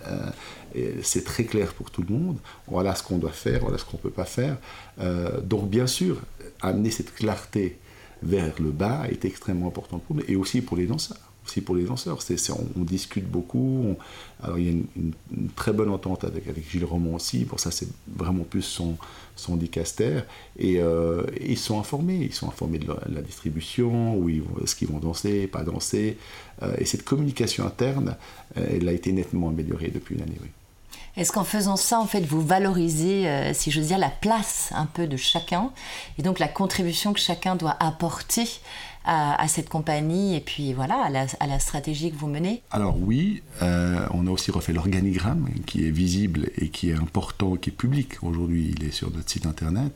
c'est 1.04 1.24
très 1.24 1.46
clair 1.46 1.74
pour 1.74 1.90
tout 1.90 2.04
le 2.08 2.14
monde. 2.14 2.38
Voilà 2.68 2.96
ce 2.96 3.04
qu'on 3.04 3.18
doit 3.18 3.32
faire, 3.32 3.62
voilà 3.62 3.78
ce 3.78 3.86
qu'on 3.86 3.98
ne 3.98 4.02
peut 4.02 4.10
pas 4.10 4.26
faire. 4.26 4.58
donc, 5.44 5.70
bien 5.70 5.88
sûr, 5.88 6.22
amener 6.62 6.92
cette 6.92 7.14
clarté 7.16 7.78
vers 8.24 8.54
le 8.60 8.72
bas 8.72 9.04
est 9.10 9.26
extrêmement 9.26 9.68
important 9.68 10.00
pour 10.00 10.16
nous 10.16 10.24
et 10.28 10.36
aussi 10.36 10.62
pour 10.62 10.76
les 10.76 10.88
danseurs. 10.88 11.18
Aussi 11.48 11.62
pour 11.62 11.76
les 11.76 11.84
danseurs. 11.84 12.22
C'est, 12.22 12.38
on, 12.52 12.84
discute 12.84 13.26
beaucoup. 13.30 13.96
alors 14.44 14.60
il 14.60 14.66
y 14.66 14.68
a 14.68 14.72
une, 14.72 15.14
très 15.56 15.72
bonne 15.72 15.90
entente 15.90 16.26
avec, 16.26 16.44
Gilles 16.70 16.84
Roman 16.84 17.16
aussi. 17.16 17.46
Pour 17.46 17.62
ça, 17.62 17.72
c'est 17.72 17.88
vraiment 18.16 18.44
plus 18.44 18.64
son, 18.64 18.98
son 19.38 19.56
dicaster. 19.56 20.22
Et, 20.60 20.82
euh, 20.82 21.24
ils 21.42 21.58
sont 21.58 21.80
informés. 21.80 22.18
Ils 22.18 22.34
sont 22.34 22.50
informés 22.50 22.80
de 22.80 22.88
la, 22.88 23.22
distribution, 23.22 24.18
où 24.18 24.28
ils 24.28 24.44
ce 24.66 24.76
qu'ils 24.76 24.90
vont 24.90 25.00
danser, 25.00 25.48
pas 25.48 25.64
danser. 25.64 26.18
Euh, 26.64 26.76
et 26.80 26.86
cette 26.86 27.06
communication 27.06 27.66
interne, 27.66 28.18
euh, 28.58 28.68
elle 28.70 28.90
a 28.90 28.92
été 28.92 29.14
nettement 29.14 29.48
améliorée 29.48 29.90
depuis 29.90 30.16
une 30.16 30.24
année. 30.24 30.38
Oui. 30.42 30.50
Est-ce 31.16 31.32
qu'en 31.32 31.46
faisant 31.46 31.78
ça, 31.78 32.00
en 32.00 32.06
fait, 32.06 32.22
vous 32.22 32.42
valorisez, 32.42 33.52
si 33.56 33.72
j'ose 33.72 33.88
dire, 33.88 33.98
la 33.98 34.12
place 34.12 34.70
un 34.76 34.86
peu 34.86 35.08
de 35.08 35.18
chacun 35.18 35.72
et 36.20 36.22
donc 36.22 36.38
la 36.38 36.48
contribution 36.48 37.12
que 37.12 37.20
chacun 37.20 37.56
doit 37.56 37.76
apporter 37.80 38.48
à, 39.08 39.48
cette 39.48 39.70
compagnie 39.70 40.36
et 40.36 40.42
puis 40.42 40.74
voilà, 40.74 41.10
à 41.40 41.48
la, 41.48 41.60
stratégie 41.60 42.12
que 42.12 42.18
vous 42.18 42.28
menez 42.28 42.62
Alors 42.72 42.98
oui, 43.02 43.42
euh, 43.62 44.06
on 44.12 44.28
a 44.28 44.30
aussi 44.30 44.52
refait 44.52 44.74
l'organigramme 44.74 45.48
qui 45.66 45.88
est 45.88 45.92
visible 45.92 46.50
et 46.58 46.70
qui 46.70 46.90
est 46.90 46.96
important, 46.96 47.56
qui 47.56 47.70
est 47.70 47.74
public. 47.74 48.22
Aujourd'hui, 48.22 48.76
il 48.78 48.86
est 48.86 48.92
sur 48.92 49.10
notre 49.12 49.30
site 49.30 49.46
internet. 49.46 49.94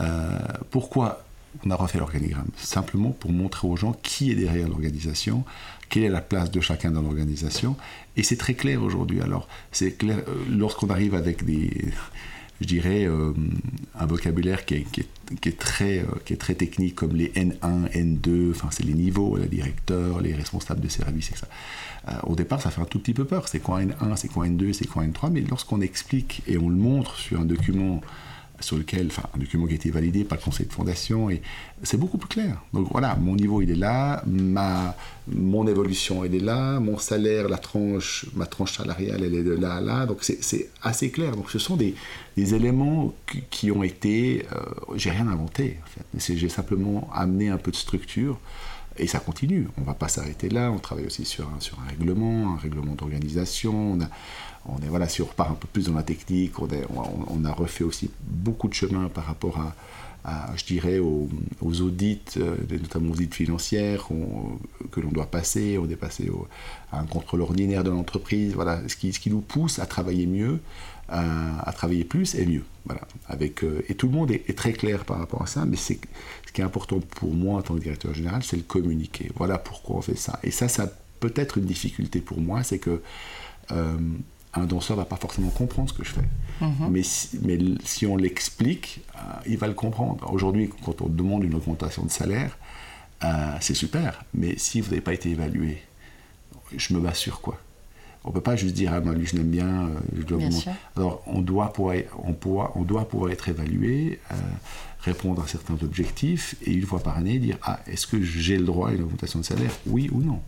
Euh, 0.00 0.38
pourquoi 0.70 1.24
on 1.66 1.70
a 1.70 1.76
refait 1.76 1.98
l'organigramme? 1.98 2.48
Simplement 2.56 3.10
pour 3.10 3.32
montrer 3.32 3.68
aux 3.68 3.76
gens 3.76 3.92
qui 4.02 4.32
est 4.32 4.34
derrière 4.34 4.66
l'organisation, 4.66 5.44
quelle 5.90 6.04
est 6.04 6.08
la 6.08 6.22
place 6.22 6.50
de 6.50 6.60
chacun 6.62 6.90
dans 6.90 7.02
l'organisation. 7.02 7.76
Et 8.16 8.22
c'est 8.22 8.38
très 8.38 8.54
clair 8.54 8.82
aujourd'hui. 8.82 9.20
Alors, 9.20 9.46
c'est 9.72 9.92
clair, 9.92 10.18
euh, 10.26 10.44
lorsqu'on 10.50 10.88
arrive 10.88 11.14
avec 11.14 11.44
des, 11.44 11.92
je 12.62 12.66
dirais, 12.66 13.04
euh, 13.06 13.32
un 13.98 14.06
vocabulaire 14.06 14.64
qui 14.64 14.74
est, 14.74 14.86
qui 14.90 15.48
est, 15.48 15.58
très, 15.58 15.98
euh, 15.98 16.04
qui 16.24 16.32
est 16.32 16.36
très 16.36 16.54
technique, 16.54 16.94
comme 16.94 17.14
les 17.14 17.28
N1, 17.30 17.90
N2, 17.92 18.50
enfin, 18.50 18.68
c'est 18.70 18.84
les 18.84 18.94
niveaux, 18.94 19.36
les 19.36 19.48
directeurs, 19.48 20.20
les 20.20 20.34
responsables 20.34 20.80
de 20.80 20.88
service, 20.88 21.30
etc. 21.30 21.46
au 22.24 22.34
départ, 22.34 22.60
ça 22.60 22.70
fait 22.70 22.80
un 22.80 22.86
tout 22.86 22.98
petit 22.98 23.14
peu 23.14 23.24
peur. 23.24 23.48
C'est 23.48 23.60
quoi 23.60 23.82
N1, 23.82 24.16
c'est 24.16 24.28
quoi 24.28 24.46
N2, 24.46 24.72
c'est 24.72 24.86
quoi 24.86 25.04
N3 25.04 25.30
Mais 25.30 25.40
lorsqu'on 25.42 25.80
explique 25.80 26.42
et 26.46 26.56
on 26.58 26.68
le 26.68 26.76
montre 26.76 27.16
sur 27.16 27.40
un 27.40 27.44
document 27.44 28.00
sur 28.62 28.76
lequel, 28.76 29.08
enfin, 29.08 29.28
un 29.34 29.38
document 29.38 29.66
qui 29.66 29.72
a 29.72 29.76
été 29.76 29.90
validé 29.90 30.24
par 30.24 30.38
le 30.38 30.44
conseil 30.44 30.66
de 30.66 30.72
fondation, 30.72 31.30
et 31.30 31.42
c'est 31.82 31.98
beaucoup 31.98 32.18
plus 32.18 32.28
clair. 32.28 32.62
Donc 32.72 32.88
voilà, 32.90 33.16
mon 33.16 33.36
niveau 33.36 33.60
il 33.60 33.70
est 33.70 33.76
là, 33.76 34.22
ma, 34.26 34.96
mon 35.28 35.66
évolution 35.66 36.24
elle 36.24 36.34
est 36.34 36.40
là, 36.40 36.80
mon 36.80 36.98
salaire, 36.98 37.48
la 37.48 37.58
tranche, 37.58 38.26
ma 38.34 38.46
tranche 38.46 38.76
salariale 38.78 39.22
elle 39.24 39.34
est 39.34 39.42
de 39.42 39.52
là 39.54 39.74
à 39.74 39.80
là, 39.80 40.06
donc 40.06 40.18
c'est 40.22 40.70
assez 40.82 41.10
clair. 41.10 41.36
Donc 41.36 41.50
ce 41.50 41.58
sont 41.58 41.76
des, 41.76 41.94
des 42.36 42.54
éléments 42.54 43.14
qui, 43.50 43.70
ont 43.70 43.82
été, 43.82 44.46
euh, 44.52 44.58
j'ai 44.94 45.10
rien 45.10 45.28
inventé 45.28 45.78
en 45.84 46.18
fait, 46.18 46.36
j'ai 46.36 46.48
simplement 46.48 47.10
amené 47.14 47.48
un 47.48 47.58
peu 47.58 47.70
de 47.70 47.76
structure. 47.76 48.38
Et 48.98 49.06
ça 49.06 49.20
continue, 49.20 49.68
on 49.78 49.80
ne 49.80 49.86
va 49.86 49.94
pas 49.94 50.08
s'arrêter 50.08 50.50
là, 50.50 50.70
on 50.70 50.78
travaille 50.78 51.06
aussi 51.06 51.24
sur 51.24 51.48
un, 51.48 51.60
sur 51.60 51.78
un 51.80 51.88
règlement, 51.88 52.52
un 52.52 52.58
règlement 52.58 52.94
d'organisation, 52.94 53.98
on 54.66 54.78
est, 54.78 54.88
voilà, 54.88 55.08
si 55.08 55.22
on 55.22 55.26
repart 55.26 55.50
un 55.50 55.54
peu 55.54 55.66
plus 55.66 55.86
dans 55.86 55.94
la 55.94 56.02
technique, 56.02 56.58
on, 56.60 56.68
on, 57.28 57.44
a 57.44 57.52
refait 57.52 57.84
aussi 57.84 58.10
beaucoup 58.22 58.68
de 58.68 58.74
chemin 58.74 59.08
par 59.08 59.24
rapport 59.24 59.58
à, 60.24 60.54
je 60.56 60.64
dirais, 60.64 60.98
aux, 61.00 61.28
audits, 61.80 62.20
euh, 62.36 62.56
notamment 62.70 63.10
aux 63.10 63.14
audits 63.14 63.28
financiers 63.32 63.96
que 64.92 65.00
l'on 65.00 65.10
doit 65.10 65.26
passer. 65.26 65.78
On 65.78 65.88
est 65.88 65.96
passé 65.96 66.30
à 66.92 67.00
un 67.00 67.06
contrôle 67.06 67.42
ordinaire 67.42 67.82
de 67.82 67.90
l'entreprise, 67.90 68.54
voilà, 68.54 68.80
ce 68.88 68.94
qui, 68.94 69.12
ce 69.12 69.18
qui 69.18 69.30
nous 69.30 69.40
pousse 69.40 69.80
à 69.80 69.86
travailler 69.86 70.26
mieux, 70.26 70.60
à, 71.08 71.72
travailler 71.74 72.04
plus 72.04 72.34
et 72.36 72.46
mieux. 72.46 72.64
Voilà, 72.84 73.02
avec, 73.28 73.62
euh, 73.64 73.84
et 73.88 73.94
tout 73.94 74.06
le 74.06 74.12
monde 74.12 74.30
est, 74.30 74.56
très 74.56 74.72
clair 74.72 75.04
par 75.04 75.18
rapport 75.18 75.42
à 75.42 75.46
ça, 75.46 75.64
mais 75.64 75.76
c'est, 75.76 75.98
ce 76.46 76.52
qui 76.52 76.60
est 76.60 76.64
important 76.64 77.00
pour 77.00 77.32
moi 77.32 77.58
en 77.58 77.62
tant 77.62 77.74
que 77.74 77.80
directeur 77.80 78.14
général, 78.14 78.42
c'est 78.42 78.56
le 78.56 78.62
communiquer. 78.62 79.30
Voilà 79.36 79.58
pourquoi 79.58 79.96
on 79.96 80.02
fait 80.02 80.16
ça. 80.16 80.38
Et 80.42 80.50
ça, 80.50 80.68
ça 80.68 80.92
peut 81.20 81.32
être 81.36 81.58
une 81.58 81.64
difficulté 81.64 82.20
pour 82.20 82.40
moi, 82.40 82.62
c'est 82.62 82.78
que 82.78 83.00
euh, 83.70 83.96
un 84.54 84.66
danseur 84.66 84.96
va 84.96 85.04
pas 85.04 85.16
forcément 85.16 85.50
comprendre 85.50 85.88
ce 85.88 85.94
que 85.94 86.04
je 86.04 86.12
fais. 86.12 86.28
Mhm. 86.60 86.88
Mais, 86.90 87.02
si, 87.02 87.38
mais 87.42 87.58
si 87.84 88.06
on 88.06 88.16
l'explique, 88.16 89.00
euh, 89.16 89.18
il 89.46 89.56
va 89.56 89.66
le 89.66 89.74
comprendre. 89.74 90.30
Aujourd'hui, 90.32 90.70
quand 90.84 91.00
on 91.00 91.08
demande 91.08 91.44
une 91.44 91.54
augmentation 91.54 92.04
de 92.04 92.10
salaire, 92.10 92.58
euh, 93.24 93.56
c'est 93.60 93.74
super. 93.74 94.24
Mais 94.34 94.58
si 94.58 94.80
vous 94.80 94.90
n'avez 94.90 95.00
pas 95.00 95.14
été 95.14 95.30
évalué, 95.30 95.82
je 96.76 96.94
me 96.94 97.00
base 97.00 97.16
sur 97.16 97.40
quoi? 97.40 97.58
On 98.24 98.28
ne 98.28 98.34
peut 98.34 98.40
pas 98.40 98.56
juste 98.56 98.74
dire, 98.74 98.92
ah 98.94 99.00
ben 99.00 99.14
lui 99.14 99.26
je 99.26 99.36
l'aime 99.36 99.50
bien, 99.50 99.86
euh, 99.86 99.98
je 100.16 100.22
dois 100.22 100.38
Alors 100.96 101.22
on 101.26 101.40
doit, 101.40 101.72
pouvoir, 101.72 101.96
on, 102.22 102.36
on 102.76 102.82
doit 102.82 103.08
pouvoir 103.08 103.32
être 103.32 103.48
évalué, 103.48 104.20
répondre 105.00 105.42
à 105.42 105.48
certains 105.48 105.76
objectifs, 105.82 106.54
et 106.62 106.72
une 106.72 106.86
fois 106.86 107.00
par 107.00 107.16
année 107.16 107.38
dire, 107.38 107.58
ah 107.62 107.80
est-ce 107.86 108.06
que 108.06 108.22
j'ai 108.22 108.56
le 108.58 108.64
droit 108.64 108.90
à 108.90 108.92
une 108.92 109.02
augmentation 109.02 109.40
de 109.40 109.44
salaire? 109.44 109.72
Oui 109.86 110.08
ou 110.12 110.20
non? 110.20 110.40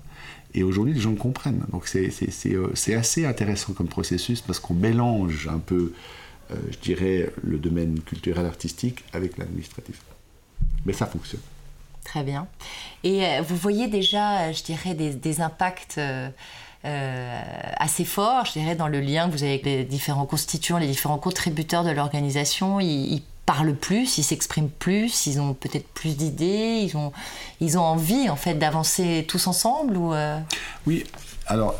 Et 0.55 0.63
aujourd'hui, 0.63 0.95
les 0.95 1.01
gens 1.01 1.15
comprennent. 1.15 1.65
Donc 1.73 1.89
c'est 1.89 2.11
euh, 2.47 2.97
assez 2.97 3.27
intéressant 3.27 3.73
comme 3.73 3.89
processus 3.89 4.41
parce 4.41 4.61
qu'on 4.61 4.75
mélange 4.75 5.49
un 5.49 5.59
peu, 5.59 5.93
euh, 6.51 6.55
je 6.71 6.79
dirais, 6.79 7.33
le 7.43 7.59
domaine 7.59 8.01
culturel 8.01 8.47
artistique 8.47 9.05
avec 9.13 9.37
l'administratif. 9.37 10.01
Mais 10.87 10.93
ça 10.93 11.07
fonctionne. 11.07 11.41
Très 12.05 12.23
bien. 12.23 12.47
Et 13.03 13.25
euh, 13.25 13.43
vous 13.43 13.57
voyez 13.57 13.89
déjà, 13.89 14.53
je 14.53 14.63
dirais, 14.63 14.95
des, 14.95 15.41
impacts 15.41 16.01
assez 16.85 18.05
forts, 18.05 18.45
je 18.47 18.53
dirais, 18.53 18.75
dans 18.77 18.89
le 18.89 19.01
lien 19.01 19.27
que 19.27 19.33
vous 19.33 19.43
avez 19.43 19.53
avec 19.53 19.65
les 19.65 19.85
différents 19.85 20.27
constituants, 20.27 20.79
les 20.79 20.87
différents 20.87 21.19
contributeurs 21.19 21.85
de 21.85 21.91
l'organisation. 21.91 22.81
Ils, 22.81 23.23
parlent 23.47 23.75
plus, 23.75 24.19
ils 24.19 24.23
s'expriment 24.23 24.71
plus, 24.71 25.27
ils 25.27 25.41
ont 25.41 25.55
peut-être 25.55 25.87
plus 25.89 26.17
d'idées, 26.17 26.81
ils 26.83 26.97
ont, 26.97 27.13
ils 27.61 27.77
ont 27.79 27.83
envie 27.83 28.29
en 28.31 28.37
fait 28.37 28.55
d'avancer 28.55 29.25
tous 29.29 29.47
ensemble 29.47 29.97
ou 29.97 30.15
euh? 30.15 30.39
Oui, 30.87 31.05
alors 31.47 31.75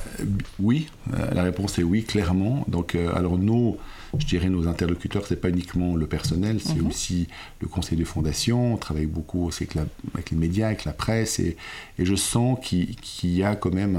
oui, 0.59 0.89
euh, 1.13 1.33
la 1.33 1.43
réponse 1.43 1.79
est 1.79 1.83
oui 1.83 2.05
clairement. 2.05 2.65
Donc 2.69 2.95
euh, 2.95 3.15
alors 3.17 3.39
nous, 3.39 3.79
je 4.19 4.27
dirais 4.27 4.49
nos 4.49 4.69
interlocuteurs, 4.69 5.27
c'est 5.27 5.41
pas 5.41 5.49
uniquement 5.49 5.97
le 5.97 6.07
personnel, 6.07 6.61
c'est 6.61 6.81
mhm. 6.81 6.87
aussi 6.87 7.29
le 7.61 7.69
conseil 7.69 7.99
de 7.99 8.05
fondation. 8.05 8.75
On 8.75 8.77
travaille 8.77 9.07
beaucoup 9.07 9.47
aussi 9.47 9.67
avec, 10.15 10.31
les 10.31 10.37
médias, 10.37 10.67
avec 10.67 10.85
la 10.85 10.93
presse, 10.93 11.39
et, 11.39 11.57
et 11.99 12.05
je 12.05 12.15
sens 12.15 12.59
qu'il 12.63 12.97
y 13.25 13.43
a 13.43 13.57
quand 13.57 13.73
même 13.73 13.97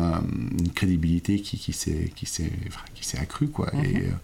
une 0.59 0.71
crédibilité 0.71 1.39
qui, 1.39 1.57
qui 1.57 1.73
s'est 1.73 3.17
accrue 3.17 3.47
quoi, 3.47 3.71
et, 3.73 3.93
mhm. 3.93 4.17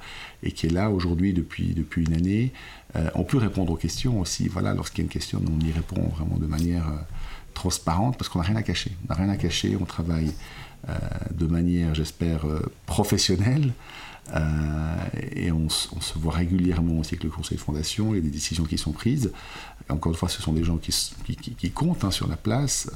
et, 0.43 0.51
qui 0.51 0.67
est 0.67 0.71
là 0.71 0.89
aujourd'hui 0.89 1.33
depuis 1.33 1.73
depuis 1.73 2.03
une 2.05 2.13
année. 2.13 2.51
Euh, 2.95 3.09
on 3.15 3.23
peut 3.23 3.37
répondre 3.37 3.71
aux 3.71 3.77
questions 3.77 4.19
aussi. 4.19 4.47
Voilà, 4.47 4.73
lorsqu'il 4.73 4.99
y 4.99 5.01
a 5.03 5.05
une 5.05 5.11
question, 5.11 5.41
on 5.47 5.65
y 5.65 5.71
répond 5.71 6.01
vraiment 6.15 6.37
de 6.37 6.45
manière 6.45 6.87
euh, 6.87 6.97
transparente 7.53 8.17
parce 8.17 8.29
qu'on 8.29 8.39
n'a 8.39 8.45
rien 8.45 8.55
à 8.55 8.63
cacher. 8.63 8.91
On 9.05 9.13
n'a 9.13 9.19
rien 9.19 9.29
à 9.29 9.37
cacher. 9.37 9.77
On 9.79 9.85
travaille 9.85 10.31
euh, 10.89 10.93
de 11.31 11.47
manière, 11.47 11.95
j'espère, 11.95 12.45
professionnelle. 12.85 13.73
Et 15.35 15.51
on, 15.51 15.69
se 15.69 16.17
voit 16.17 16.33
régulièrement 16.33 16.99
aussi 16.99 17.15
avec 17.15 17.23
le 17.23 17.29
conseil 17.29 17.57
de 17.57 17.61
fondation. 17.61 18.13
Il 18.13 18.17
y 18.17 18.19
a 18.19 18.23
des 18.23 18.29
décisions 18.29 18.63
qui 18.63 18.77
sont 18.77 18.91
prises. 18.91 19.31
Encore 19.89 20.11
une 20.11 20.17
fois, 20.17 20.29
ce 20.29 20.41
sont 20.41 20.53
des 20.53 20.63
gens 20.63 20.77
qui, 20.77 20.93
qui, 21.57 21.71
comptent 21.71 22.03
hein, 22.05 22.11
sur 22.11 22.27
la 22.27 22.37
place 22.37 22.89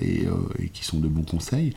et, 0.00 0.26
qui 0.72 0.84
sont 0.84 0.98
de 0.98 1.08
bons 1.08 1.22
conseils. 1.22 1.72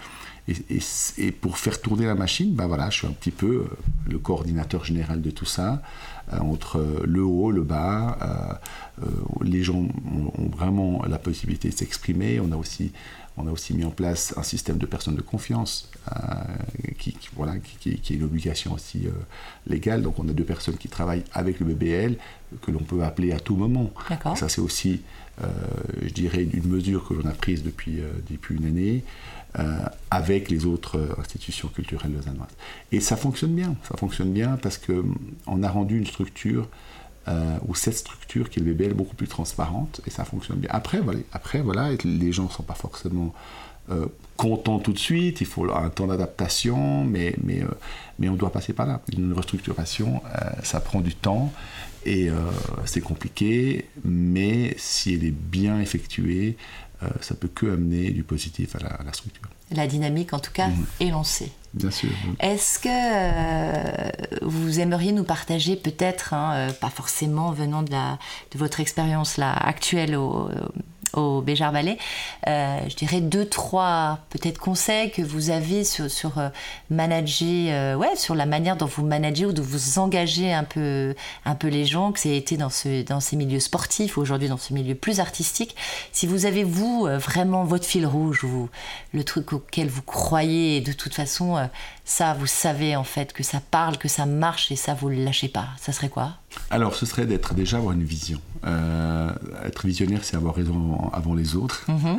Et, 0.48 1.32
pour 1.32 1.58
faire 1.58 1.82
tourner 1.82 2.06
la 2.06 2.16
machine, 2.16 2.54
ben 2.54 2.68
voilà, 2.68 2.90
je 2.90 2.98
suis 3.00 3.08
un 3.08 3.12
petit 3.12 3.32
peu 3.32 3.66
le 4.08 4.20
coordinateur 4.20 4.84
général 4.84 5.22
de 5.22 5.32
tout 5.32 5.46
ça. 5.46 5.82
Euh, 6.34 6.40
entre 6.40 7.04
le 7.06 7.24
haut, 7.24 7.52
le 7.52 7.64
bas. 7.64 8.18
Euh, 8.22 9.06
euh, 9.06 9.44
les 9.44 9.62
gens 9.62 9.76
ont, 9.78 10.50
vraiment 10.56 11.04
la 11.08 11.20
possibilité 11.20 11.70
de 11.70 11.76
s'exprimer. 11.76 12.40
On 12.40 12.52
a 12.52 12.56
aussi 12.56 12.92
on 13.38 13.48
a 13.48 13.52
aussi 13.52 13.74
mis 13.74 13.84
en 13.84 13.92
place 13.92 14.34
un 14.38 14.44
système 14.44 14.78
de 14.78 14.86
personnes 14.86 15.16
de 15.16 15.22
confiance 15.22 15.90
qui, 16.98 17.18
voilà, 17.36 17.54
qui, 17.58 17.90
est 17.90 18.10
une 18.12 18.24
obligation 18.24 18.74
aussi 18.74 19.08
légale. 19.68 20.02
Donc 20.02 20.20
on 20.20 20.30
a 20.30 20.32
deux 20.32 20.44
personnes 20.44 20.78
qui 20.78 20.88
travaillent 20.88 21.24
avec 21.34 21.60
le 21.60 21.66
BBL 21.66 22.18
que 22.62 22.72
l'on 22.72 22.80
peut 22.80 23.04
appeler 23.04 23.34
à 23.34 23.40
tout 23.40 23.56
moment. 23.56 23.92
Ça, 24.36 24.48
c'est 24.48 24.62
aussi, 24.62 25.02
je 25.42 26.14
dirais, 26.14 26.44
une 26.44 26.68
mesure 26.68 27.06
que 27.08 27.14
l'on 27.14 27.26
a 27.26 27.34
prise 27.34 27.64
depuis, 27.64 28.00
depuis 28.30 28.56
une 28.56 28.66
année. 28.66 29.04
avec 30.12 30.50
les 30.50 30.66
autres 30.66 31.16
institutions 31.20 31.68
culturelles 31.68 32.14
lausannoises. 32.14 32.56
Et 32.92 33.00
ça 33.00 33.18
fonctionne 33.18 33.54
bien, 33.54 33.76
ça 33.84 33.98
fonctionne 33.98 34.32
bien 34.32 34.58
parce 34.62 34.78
qu'on 34.78 35.64
a 35.64 35.70
rendu 35.70 35.98
une 35.98 36.08
structure 36.08 36.68
euh, 37.28 37.58
ou 37.68 37.74
cette 37.74 37.96
structure 37.96 38.50
qui 38.52 38.60
est 38.60 38.64
le 38.64 38.74
BBL 38.74 38.94
beaucoup 38.94 39.16
plus 39.16 39.28
transparente 39.28 40.02
et 40.06 40.12
ça 40.12 40.26
fonctionne 40.26 40.58
bien. 40.58 40.70
Après, 40.72 41.00
voilà, 41.00 41.20
après, 41.34 41.62
voilà 41.62 41.90
les 42.04 42.32
gens 42.32 42.44
ne 42.44 42.50
sont 42.50 42.64
pas 42.64 42.76
forcément 42.76 43.34
euh, 43.90 44.06
contents 44.38 44.80
tout 44.80 44.94
de 44.94 45.00
suite, 45.00 45.42
il 45.42 45.48
faut 45.48 45.72
un 45.74 45.90
temps 45.90 46.08
d'adaptation, 46.08 47.04
mais, 47.04 47.36
mais, 47.44 47.64
euh, 47.64 47.68
mais 48.20 48.30
on 48.30 48.36
doit 48.36 48.52
passer 48.52 48.74
par 48.74 48.86
là. 48.86 49.02
Une 49.16 49.34
restructuration, 49.34 50.22
ça 50.64 50.80
prend 50.82 51.02
du 51.02 51.16
temps 51.16 51.52
et 52.06 52.30
c'est 52.86 53.02
compliqué, 53.02 53.90
mais 54.04 54.76
si 54.78 55.16
elle 55.16 55.24
est 55.24 55.32
bien 55.32 55.80
effectuée, 55.82 56.58
ça 57.22 57.34
peut 57.34 57.48
que 57.48 57.66
amener 57.66 58.12
du 58.12 58.24
positif 58.24 58.76
à 58.76 59.04
la 59.04 59.14
structure 59.14 59.50
la 59.72 59.88
dynamique 59.88 60.34
en 60.34 60.40
tout 60.40 60.52
cas 60.52 60.70
est 61.00 61.10
lancée. 61.10 61.52
Bien 61.74 61.92
sûr. 61.92 62.10
Est-ce 62.40 62.80
que 62.80 62.88
euh, 62.90 64.10
vous 64.42 64.80
aimeriez 64.80 65.12
nous 65.12 65.26
partager 65.26 65.76
peut-être, 65.76 66.34
hein, 66.34 66.54
euh, 66.56 66.72
pas 66.72 66.90
forcément 66.90 67.52
venant 67.52 67.84
de, 67.84 67.92
de 67.92 68.58
votre 68.58 68.80
expérience 68.80 69.36
là 69.36 69.52
actuelle 69.52 70.16
au, 70.16 70.50
au 71.18 71.42
Béjar 71.42 71.72
Ballet, 71.72 71.98
euh, 72.48 72.80
je 72.88 72.96
dirais 72.96 73.22
deux, 73.22 73.46
trois 73.46 74.20
peut-être 74.30 74.60
conseils 74.60 75.12
que 75.12 75.22
vous 75.22 75.50
avez 75.50 75.84
sur, 75.84 76.38
euh, 76.38 76.50
manager, 76.90 77.68
euh, 77.70 77.96
ouais, 77.96 78.16
sur 78.16 78.36
la 78.36 78.46
manière 78.46 78.76
dont 78.76 78.86
vous 78.86 79.06
managez 79.06 79.46
ou 79.46 79.54
de 79.54 79.62
vous 79.62 80.00
engager 80.00 80.54
un 80.54 80.64
peu, 80.64 81.16
un 81.46 81.56
peu 81.56 81.68
les 81.68 81.86
gens, 81.86 82.12
que 82.12 82.20
c'est 82.20 82.36
été 82.36 82.58
dans, 82.58 82.70
ce, 82.70 83.04
dans 83.04 83.20
ces 83.20 83.36
milieux 83.36 83.60
sportifs 83.60 84.18
ou 84.18 84.22
aujourd'hui 84.22 84.50
dans 84.50 84.58
ce 84.58 84.74
milieu 84.74 84.96
plus 84.96 85.20
artistique. 85.20 85.76
Si 86.12 86.28
vous 86.28 86.46
avez, 86.46 86.64
vous, 86.64 87.08
vraiment 87.18 87.64
votre 87.64 87.86
fil 87.86 88.06
rouge, 88.06 88.44
ou 88.44 88.70
le 89.14 89.24
truc 89.24 89.54
auquel 89.54 89.88
vous 89.88 90.02
croyez, 90.02 90.82
de 90.82 90.92
toute 90.92 91.14
façon, 91.14 91.70
ça, 92.08 92.36
vous 92.36 92.46
savez 92.46 92.96
en 92.96 93.04
fait 93.04 93.34
que 93.34 93.42
ça 93.42 93.60
parle, 93.60 93.98
que 93.98 94.08
ça 94.08 94.28
marche 94.28 94.72
et 94.72 94.76
ça, 94.76 94.94
vous 94.94 95.10
ne 95.10 95.16
le 95.16 95.24
lâchez 95.24 95.50
pas. 95.50 95.70
Ça 95.82 95.92
serait 95.92 96.10
quoi? 96.10 96.38
Alors, 96.70 96.96
ce 96.96 97.06
serait 97.08 97.26
d'être 97.26 97.56
déjà 97.56 97.78
avoir 97.78 97.94
une 97.94 98.04
vision. 98.04 98.40
Euh, 98.64 99.32
être 99.66 99.88
visionnaire, 99.88 100.24
c'est 100.24 100.38
avoir 100.38 100.54
raison 100.54 101.10
avant 101.12 101.34
les 101.34 101.56
autres. 101.56 101.84
Mhm. 101.90 102.18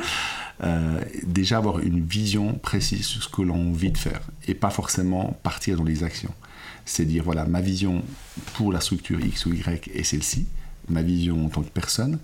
Euh, 0.65 1.01
déjà 1.23 1.59
avoir 1.59 1.79
une 1.81 2.05
vision 2.05 2.55
précise 2.55 3.07
sur 3.07 3.23
ce 3.23 3.29
que 3.29 3.43
l'on 3.43 3.71
envie 3.71 3.93
de 3.93 3.99
faire 3.99 4.21
et 4.49 4.55
pas 4.55 4.71
forcément 4.71 5.39
partir 5.43 5.77
dans 5.77 5.85
les 5.85 6.03
actions. 6.03 6.35
C'est 6.85 7.05
dire, 7.05 7.23
voilà, 7.23 7.45
ma 7.45 7.61
vision 7.61 8.03
pour 8.55 8.73
la 8.73 8.81
structure 8.81 9.21
X 9.21 9.47
ou 9.47 9.55
Y 9.55 9.91
est 9.95 10.03
celle-ci, 10.03 10.47
ma 10.89 11.03
vision 11.03 11.47
en 11.47 11.49
tant 11.49 11.63
que 11.63 11.69
personne, 11.69 12.19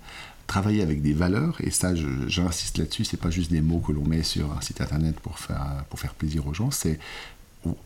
travailler 0.47 0.81
avec 0.81 1.01
des 1.01 1.13
valeurs, 1.13 1.57
et 1.61 1.71
ça 1.71 1.93
j'insiste 2.27 2.77
là-dessus, 2.77 3.05
c'est 3.05 3.19
pas 3.19 3.29
juste 3.29 3.51
des 3.51 3.61
mots 3.61 3.79
que 3.79 3.91
l'on 3.91 4.03
met 4.03 4.23
sur 4.23 4.51
un 4.51 4.61
site 4.61 4.81
internet 4.81 5.19
pour 5.19 5.39
faire, 5.39 5.85
pour 5.89 5.99
faire 5.99 6.13
plaisir 6.13 6.47
aux 6.47 6.53
gens, 6.53 6.71
c'est 6.71 6.99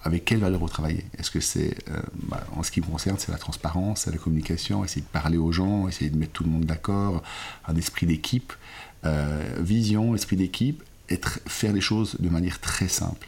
avec 0.03 0.25
quelles 0.25 0.39
valeurs 0.39 0.59
vous 0.59 0.67
travaillez 0.67 1.05
Est-ce 1.17 1.31
que 1.31 1.39
c'est, 1.39 1.77
euh, 1.89 1.99
bah, 2.23 2.45
en 2.55 2.63
ce 2.63 2.71
qui 2.71 2.81
me 2.81 2.85
concerne, 2.85 3.17
c'est 3.19 3.31
la 3.31 3.37
transparence, 3.37 4.01
c'est 4.01 4.11
la 4.11 4.17
communication, 4.17 4.83
essayer 4.83 5.01
de 5.01 5.07
parler 5.07 5.37
aux 5.37 5.51
gens, 5.51 5.87
essayer 5.87 6.09
de 6.09 6.17
mettre 6.17 6.33
tout 6.33 6.43
le 6.43 6.49
monde 6.49 6.65
d'accord, 6.65 7.23
un 7.67 7.75
esprit 7.75 8.05
d'équipe, 8.05 8.53
euh, 9.05 9.43
vision, 9.59 10.15
esprit 10.15 10.35
d'équipe, 10.35 10.83
être, 11.09 11.39
faire 11.47 11.73
les 11.73 11.81
choses 11.81 12.15
de 12.19 12.29
manière 12.29 12.59
très 12.59 12.87
simple 12.87 13.27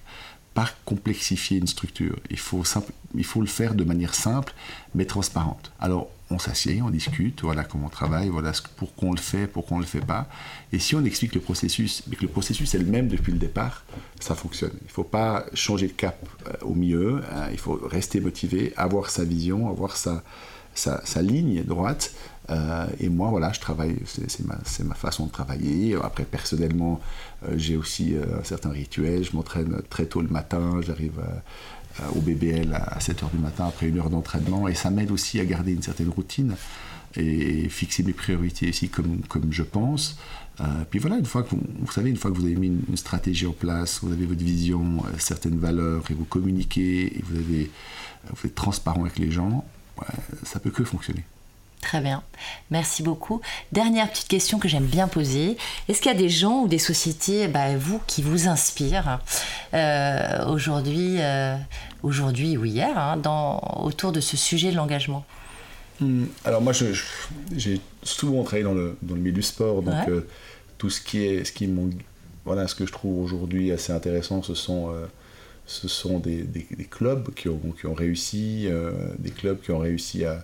pas 0.53 0.67
complexifier 0.83 1.59
une 1.59 1.67
structure. 1.67 2.17
Il 2.29 2.39
faut, 2.39 2.63
simple, 2.63 2.91
il 3.15 3.23
faut 3.23 3.39
le 3.39 3.47
faire 3.47 3.75
de 3.75 3.83
manière 3.83 4.15
simple, 4.15 4.53
mais 4.95 5.05
transparente. 5.05 5.71
Alors, 5.79 6.09
on 6.31 6.37
s'assied, 6.37 6.81
on 6.81 6.89
discute, 6.89 7.41
voilà 7.41 7.63
comment 7.63 7.87
on 7.87 7.89
travaille, 7.89 8.29
voilà 8.29 8.51
pourquoi 8.77 9.09
on 9.09 9.11
le 9.13 9.19
fait, 9.19 9.47
pourquoi 9.47 9.75
on 9.75 9.79
ne 9.79 9.85
le 9.85 9.89
fait 9.89 10.05
pas. 10.05 10.27
Et 10.71 10.79
si 10.79 10.95
on 10.95 11.03
explique 11.03 11.33
le 11.33 11.41
processus, 11.41 12.03
mais 12.07 12.15
que 12.15 12.21
le 12.21 12.27
processus 12.27 12.75
est 12.75 12.79
le 12.79 12.85
même 12.85 13.07
depuis 13.07 13.31
le 13.31 13.39
départ, 13.39 13.83
ça 14.19 14.35
fonctionne. 14.35 14.73
Il 14.81 14.87
ne 14.87 14.91
faut 14.91 15.03
pas 15.03 15.45
changer 15.53 15.87
de 15.87 15.93
cap 15.93 16.17
euh, 16.47 16.53
au 16.61 16.75
milieu, 16.75 17.21
hein. 17.33 17.47
il 17.51 17.57
faut 17.57 17.79
rester 17.83 18.19
motivé, 18.21 18.73
avoir 18.77 19.09
sa 19.09 19.23
vision, 19.23 19.69
avoir 19.69 19.97
sa, 19.97 20.21
ligne 21.21 21.63
droite, 21.63 22.13
euh, 22.51 22.85
et 22.99 23.09
moi, 23.09 23.29
voilà, 23.29 23.51
je 23.51 23.59
travaille, 23.59 23.97
c'est 24.05 24.45
ma, 24.45 24.95
façon 24.95 25.25
de 25.27 25.31
travailler. 25.31 25.95
Après, 26.01 26.23
personnellement, 26.23 26.99
euh, 27.43 27.53
j'ai 27.57 27.75
aussi 27.75 28.15
un 28.15 28.43
certain 28.43 28.69
rituel. 28.69 29.23
Je 29.23 29.35
m'entraîne 29.35 29.81
très 29.89 30.05
tôt 30.05 30.21
le 30.21 30.29
matin, 30.29 30.79
j'arrive 30.81 31.21
au 32.15 32.21
BBL 32.21 32.73
à 32.73 32.99
7h 32.99 33.31
du 33.31 33.39
matin 33.39 33.67
après 33.67 33.87
une 33.87 33.99
heure 33.99 34.09
d'entraînement. 34.09 34.67
Et 34.67 34.75
ça 34.75 34.89
m'aide 34.89 35.11
aussi 35.11 35.39
à 35.39 35.45
garder 35.45 35.73
une 35.73 35.81
certaine 35.81 36.09
routine 36.09 36.55
et 37.15 37.67
fixer 37.69 38.03
mes 38.03 38.13
priorités 38.13 38.69
aussi 38.69 38.89
comme, 38.89 39.21
comme 39.27 39.51
je 39.51 39.63
pense. 39.63 40.17
puis 40.91 40.99
voilà, 40.99 41.17
une 41.17 41.25
fois 41.25 41.43
que 41.43 41.55
vous, 41.55 41.91
savez, 41.91 42.09
une 42.11 42.17
fois 42.17 42.29
que 42.31 42.37
vous 42.37 42.45
avez 42.45 42.55
mis 42.55 42.67
une, 42.67 42.97
stratégie 42.97 43.47
en 43.47 43.51
place, 43.51 43.99
vous 44.03 44.11
avez 44.11 44.25
votre 44.25 44.43
vision, 44.43 45.03
certaines 45.17 45.57
valeurs, 45.57 46.03
et 46.11 46.13
vous 46.13 46.25
communiquez, 46.25 47.17
et 47.17 47.23
vous, 47.23 48.45
êtes 48.45 48.55
transparent 48.55 49.01
avec 49.01 49.17
les 49.17 49.31
gens, 49.31 49.65
ça 50.43 50.59
peut 50.59 50.69
que 50.69 50.83
fonctionner. 50.83 51.23
Très 51.81 52.01
bien, 52.01 52.23
merci 52.71 53.03
beaucoup. 53.03 53.41
Dernière 53.71 54.09
petite 54.11 54.27
question 54.27 54.59
que 54.59 54.67
j'aime 54.67 54.85
bien 54.85 55.07
poser. 55.07 55.57
Est-ce 55.87 56.01
qu'il 56.01 56.11
y 56.11 56.15
a 56.15 56.17
des 56.17 56.29
gens 56.29 56.63
ou 56.63 56.67
des 56.67 56.77
sociétés, 56.77 57.47
bah, 57.47 57.77
vous, 57.77 58.01
qui 58.05 58.21
vous 58.21 58.47
inspirent 58.49 59.19
euh, 59.73 60.45
aujourd'hui, 60.47 61.15
euh, 61.19 61.55
aujourd'hui 62.03 62.57
ou 62.57 62.65
hier, 62.65 62.97
hein, 62.97 63.15
dans, 63.15 63.59
autour 63.81 64.11
de 64.11 64.19
ce 64.19 64.35
sujet 64.35 64.71
de 64.71 64.75
l'engagement? 64.75 65.25
Hmm, 66.01 66.25
Alors 66.43 66.61
moi, 66.61 66.73
j'ai 66.73 67.81
souvent 68.03 68.43
travaillé 68.43 68.63
dans 68.63 68.73
le, 68.73 68.97
dans 69.01 69.15
le 69.15 69.21
milieu 69.21 69.33
du 69.33 69.41
sport, 69.41 69.81
donc 69.81 70.09
euh, 70.09 70.27
tout 70.77 70.89
ce 70.89 70.99
qui 70.99 71.23
est, 71.23 71.45
ce 71.45 71.53
qui 71.53 71.69
voilà, 72.43 72.67
ce 72.67 72.75
que 72.75 72.85
je 72.85 72.91
trouve 72.91 73.23
aujourd'hui 73.23 73.71
assez 73.71 73.93
intéressant, 73.93 74.43
ce 74.43 74.53
sont 74.53 74.93
ce 75.65 75.87
sont 75.87 76.17
des, 76.19 76.41
des, 76.41 76.85
clubs 76.85 77.33
qui 77.35 77.47
ont, 77.47 77.61
qui 77.79 77.85
ont 77.85 77.93
réussi, 77.93 78.67
des 79.19 79.29
clubs 79.29 79.61
qui 79.61 79.71
ont 79.71 79.77
réussi 79.77 80.25
à, 80.25 80.43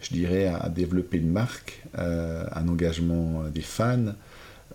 je 0.00 0.14
dirais, 0.14 0.46
à, 0.46 0.68
développer 0.68 1.18
une 1.18 1.30
marque, 1.30 1.82
euh, 1.98 2.44
un 2.52 2.68
engagement 2.68 3.44
des 3.44 3.62
fans, 3.62 4.14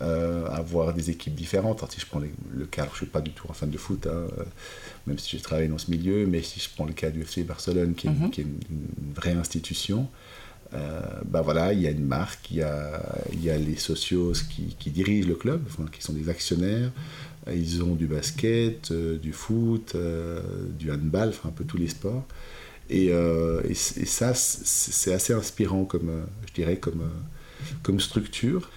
euh, 0.02 0.48
avoir 0.48 0.94
des 0.94 1.10
équipes 1.10 1.36
différentes. 1.36 1.84
si 1.92 2.00
je 2.00 2.06
prends 2.06 2.20
le 2.20 2.66
cas, 2.66 2.86
je 2.86 2.92
ne 2.92 2.96
suis 2.96 3.06
pas 3.06 3.22
du 3.22 3.32
tout 3.32 3.48
un 3.50 3.54
fan 3.54 3.70
de 3.70 3.78
foot, 3.78 4.08
hein, 4.08 4.12
euh, 4.12 4.44
même 5.08 5.18
si 5.18 5.38
je 5.38 5.44
travaille 5.44 5.68
dans 5.68 5.78
ce 5.78 5.92
milieu, 5.92 6.26
mais 6.26 6.42
si 6.42 6.60
je 6.60 6.70
prends 6.74 6.86
le 6.86 6.94
cas 6.94 7.10
du 7.10 7.22
FC 7.22 7.44
Barcelone, 7.44 7.94
qui 7.96 8.08
est, 8.08 8.12
mhm. 8.12 8.32
une, 8.38 9.14
vraie 9.14 9.34
institution, 9.34 10.08
bah 11.26 11.42
voilà, 11.42 11.74
il 11.74 11.82
y 11.82 11.88
a 11.88 11.90
une 11.90 12.06
marque, 12.06 12.52
il 12.52 12.58
y 12.58 12.62
a, 12.62 13.02
il 13.34 13.44
y 13.44 13.50
a 13.50 13.58
les 13.58 13.76
socios 13.76 14.34
qui, 14.52 14.76
qui 14.78 14.92
dirigent 14.92 15.28
le 15.28 15.34
club, 15.34 15.64
qui 15.92 16.04
sont 16.04 16.14
des 16.14 16.30
actionnaires. 16.30 16.92
Ils 17.52 17.82
ont 17.82 17.96
du 17.96 18.06
basket, 18.06 18.94
du 18.94 19.34
foot, 19.34 19.98
du 20.78 20.92
handball, 20.92 21.30
enfin 21.30 21.50
un 21.50 21.52
peu 21.52 21.64
tous 21.64 21.78
les 21.78 21.88
sports. 21.88 22.24
Euh, 22.92 23.62
et, 23.68 23.76
ça, 23.76 24.34
c'est 24.34 25.14
assez 25.14 25.34
inspirant 25.34 25.86
comme, 25.86 26.10
euh, 26.10 26.24
je 26.48 26.54
dirais, 26.54 26.78
comme, 26.78 27.02
euh, 27.02 28.00
structure. 28.00 28.70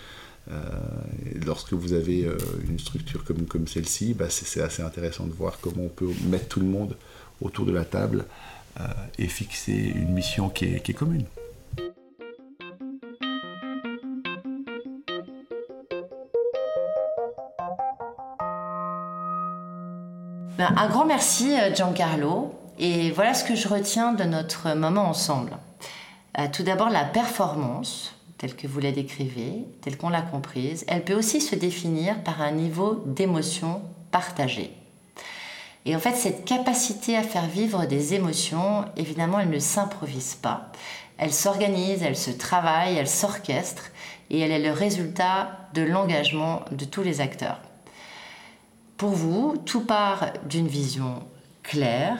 lorsque 1.47 1.73
vous 1.73 1.93
avez 1.93 2.29
une 2.69 2.79
structure 2.79 3.25
comme, 3.25 3.47
comme 3.47 3.67
celle-ci, 3.67 4.13
bah, 4.13 4.29
c'est 4.29 4.61
assez 4.61 4.83
intéressant 4.83 5.27
de 5.27 5.33
voir 5.33 5.59
comment 5.61 5.85
on 5.85 5.89
peut 5.89 6.11
mettre 6.29 6.49
tout 6.49 6.61
le 6.61 6.67
monde 6.67 6.97
autour 7.41 7.65
de 7.65 7.73
la 7.73 7.85
table 7.85 8.25
et 9.19 9.29
fixer 9.29 9.73
une 9.73 10.13
mission 10.13 10.49
qui 10.51 10.65
est, 10.67 10.81
qui 10.83 10.91
est 10.91 10.95
commune. 10.95 11.25
Ben, 20.59 20.75
un 20.77 20.89
grand 20.89 21.07
merci 21.07 21.55
Giancarlo 21.75 22.62
et 22.79 23.11
voilà 23.11 23.35
ce 23.35 23.45
que 23.45 23.55
je 23.55 23.69
retiens 23.69 24.13
de 24.13 24.25
notre 24.25 24.75
moment 24.75 25.09
ensemble. 25.09 25.57
Euh, 26.39 26.47
tout 26.53 26.63
d'abord, 26.63 26.89
la 26.89 27.05
performance, 27.05 28.15
telle 28.39 28.57
que 28.57 28.67
vous 28.67 28.81
la 28.81 28.93
décrivez, 28.93 29.65
telle 29.83 29.97
qu'on 29.97 30.09
l'a 30.09 30.23
comprise, 30.23 30.85
elle 30.89 31.05
peut 31.05 31.15
aussi 31.15 31.41
se 31.41 31.55
définir 31.55 32.23
par 32.23 32.41
un 32.41 32.53
niveau 32.53 33.03
d'émotion 33.07 33.83
partagée. 34.11 34.73
Et 35.85 35.97
en 35.97 35.99
fait, 35.99 36.15
cette 36.15 36.45
capacité 36.45 37.17
à 37.17 37.23
faire 37.23 37.47
vivre 37.47 37.87
des 37.87 38.15
émotions, 38.15 38.85
évidemment, 38.97 39.41
elle 39.41 39.51
ne 39.51 39.59
s'improvise 39.59 40.35
pas. 40.35 40.71
Elle 41.19 41.33
s'organise, 41.33 42.03
elle 42.03 42.17
se 42.17 42.31
travaille, 42.31 42.97
elle 42.97 43.09
s'orchestre, 43.09 43.91
et 44.31 44.41
elle 44.41 44.53
est 44.53 44.63
le 44.63 44.73
résultat 44.73 45.69
de 45.75 45.83
l'engagement 45.83 46.63
de 46.71 46.85
tous 46.85 47.03
les 47.03 47.21
acteurs. 47.21 47.61
Pour 48.97 49.11
vous, 49.11 49.57
tout 49.67 49.85
part 49.85 50.33
d'une 50.49 50.69
vision 50.69 51.23
claire, 51.63 52.19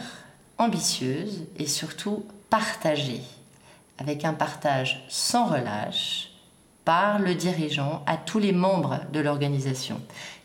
ambitieuse 0.59 1.45
et 1.59 1.67
surtout 1.67 2.25
partagée, 2.51 3.23
avec 3.99 4.25
un 4.25 4.35
partage 4.35 5.05
sans 5.09 5.47
relâche 5.47 6.33
par 6.85 7.19
le 7.19 7.35
dirigeant 7.35 8.03
à 8.07 8.17
tous 8.17 8.39
les 8.39 8.53
membres 8.53 9.01
de 9.13 9.21
l'organisation. 9.21 10.01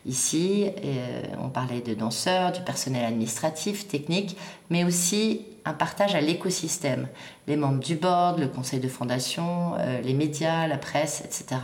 Ici, 0.06 0.70
euh, 0.84 1.22
on 1.42 1.48
parlait 1.48 1.80
de 1.80 1.94
danseurs, 1.94 2.52
du 2.52 2.60
personnel 2.60 3.04
administratif, 3.04 3.88
technique, 3.88 4.36
mais 4.70 4.84
aussi 4.84 5.42
un 5.64 5.72
partage 5.72 6.14
à 6.14 6.20
l'écosystème, 6.20 7.08
les 7.46 7.56
membres 7.56 7.80
du 7.80 7.96
board, 7.96 8.38
le 8.38 8.48
conseil 8.48 8.80
de 8.80 8.88
fondation, 8.88 9.74
euh, 9.78 10.00
les 10.00 10.14
médias, 10.14 10.66
la 10.66 10.78
presse, 10.78 11.22
etc. 11.24 11.60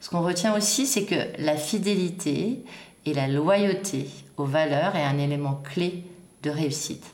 Ce 0.00 0.10
qu'on 0.10 0.22
retient 0.22 0.54
aussi, 0.54 0.86
c'est 0.86 1.04
que 1.04 1.14
la 1.38 1.56
fidélité 1.56 2.62
et 3.06 3.14
la 3.14 3.26
loyauté 3.26 4.08
aux 4.36 4.44
valeurs 4.44 4.94
est 4.96 5.02
un 5.02 5.18
élément 5.18 5.60
clé 5.64 6.04
de 6.42 6.50
réussite. 6.50 7.13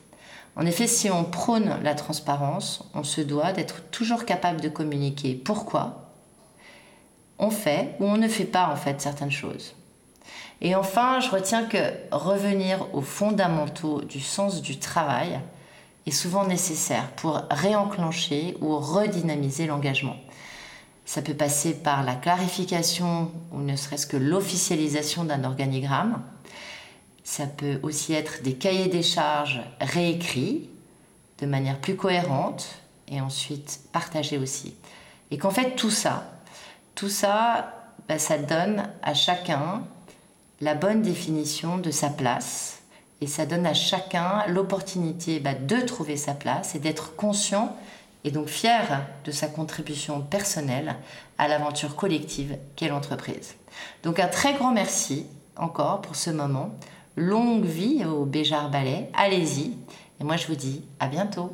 En 0.61 0.67
effet, 0.67 0.87
si 0.87 1.11
on 1.11 1.25
prône 1.25 1.79
la 1.83 1.95
transparence, 1.95 2.85
on 2.93 3.03
se 3.03 3.23
doit 3.23 3.53
d'être 3.53 3.81
toujours 3.91 4.27
capable 4.27 4.61
de 4.61 4.69
communiquer 4.69 5.35
pourquoi? 5.35 6.11
On 7.39 7.49
fait 7.49 7.97
ou 7.99 8.05
on 8.05 8.19
ne 8.19 8.29
fait 8.29 8.45
pas 8.45 8.69
en 8.71 8.77
fait 8.77 9.01
certaines 9.01 9.31
choses. 9.31 9.75
Et 10.61 10.75
enfin, 10.75 11.19
je 11.21 11.31
retiens 11.31 11.65
que 11.65 11.79
revenir 12.13 12.95
aux 12.95 13.01
fondamentaux 13.01 14.03
du 14.03 14.21
sens 14.21 14.61
du 14.61 14.79
travail 14.79 15.41
est 16.05 16.11
souvent 16.11 16.45
nécessaire 16.45 17.11
pour 17.13 17.41
réenclencher 17.51 18.59
ou 18.61 18.77
redynamiser 18.77 19.67
l'engagement. 19.67 20.17
Ça 21.07 21.23
peut 21.23 21.33
passer 21.33 21.73
par 21.73 22.05
la 22.05 22.17
clarification 22.17 23.33
ou 23.53 23.61
ne 23.61 23.77
serait-ce 23.77 24.07
que 24.07 24.19
l'officialisation 24.19 25.25
d'un 25.25 25.45
organigramme. 25.45 26.23
Ça 27.25 27.47
peut 27.47 27.79
aussi 27.83 28.15
être 28.15 28.43
des 28.43 28.55
cahiers 28.55 28.89
des 28.89 29.03
charges 29.03 29.61
réécrits 29.81 30.69
de 31.39 31.47
manière 31.47 31.79
plus 31.79 31.97
cohérente 31.97 32.69
et 33.09 33.21
ensuite 33.21 33.81
partagés 33.93 34.39
aussi. 34.39 34.75
Et 35.31 35.39
qu'en 35.39 35.51
fait 35.51 35.77
tout 35.77 35.91
ça, 35.91 36.33
tout 36.95 37.09
ça, 37.09 37.75
bah, 38.09 38.19
ça 38.19 38.39
donne 38.39 38.89
à 39.03 39.15
chacun 39.15 39.83
la 40.61 40.75
bonne 40.75 41.03
définition 41.03 41.79
de 41.79 41.91
sa 41.91 42.11
place 42.11 42.81
et 43.21 43.27
ça 43.27 43.47
donne 43.47 43.67
à 43.67 43.75
chacun 43.75 44.45
l'opportunité 44.49 45.41
bah, 45.41 45.55
de 45.55 45.81
trouver 45.81 46.17
sa 46.17 46.35
place 46.35 46.75
et 46.75 46.79
d'être 46.79 47.17
conscient 47.17 47.77
et 48.25 48.31
donc 48.31 48.49
fier 48.49 49.07
de 49.25 49.31
sa 49.31 49.47
contribution 49.47 50.21
personnelle 50.21 50.97
à 51.39 51.49
l'aventure 51.49 51.97
collective 51.97 52.59
qu'est 52.77 52.89
l'entreprise. 52.89 53.55
Donc 54.03 54.19
un 54.19 54.29
très 54.29 54.55
grand 54.55 54.73
merci 54.73 55.27
encore 55.57 56.01
pour 56.01 56.17
ce 56.17 56.31
moment. 56.31 56.71
Longue 57.21 57.67
vie 57.67 58.03
au 58.07 58.25
Béjar 58.25 58.71
Ballet. 58.71 59.11
Allez-y. 59.13 59.75
Et 60.21 60.25
moi 60.25 60.37
je 60.39 60.47
vous 60.47 60.55
dis 60.55 60.83
à 60.99 61.07
bientôt. 61.07 61.51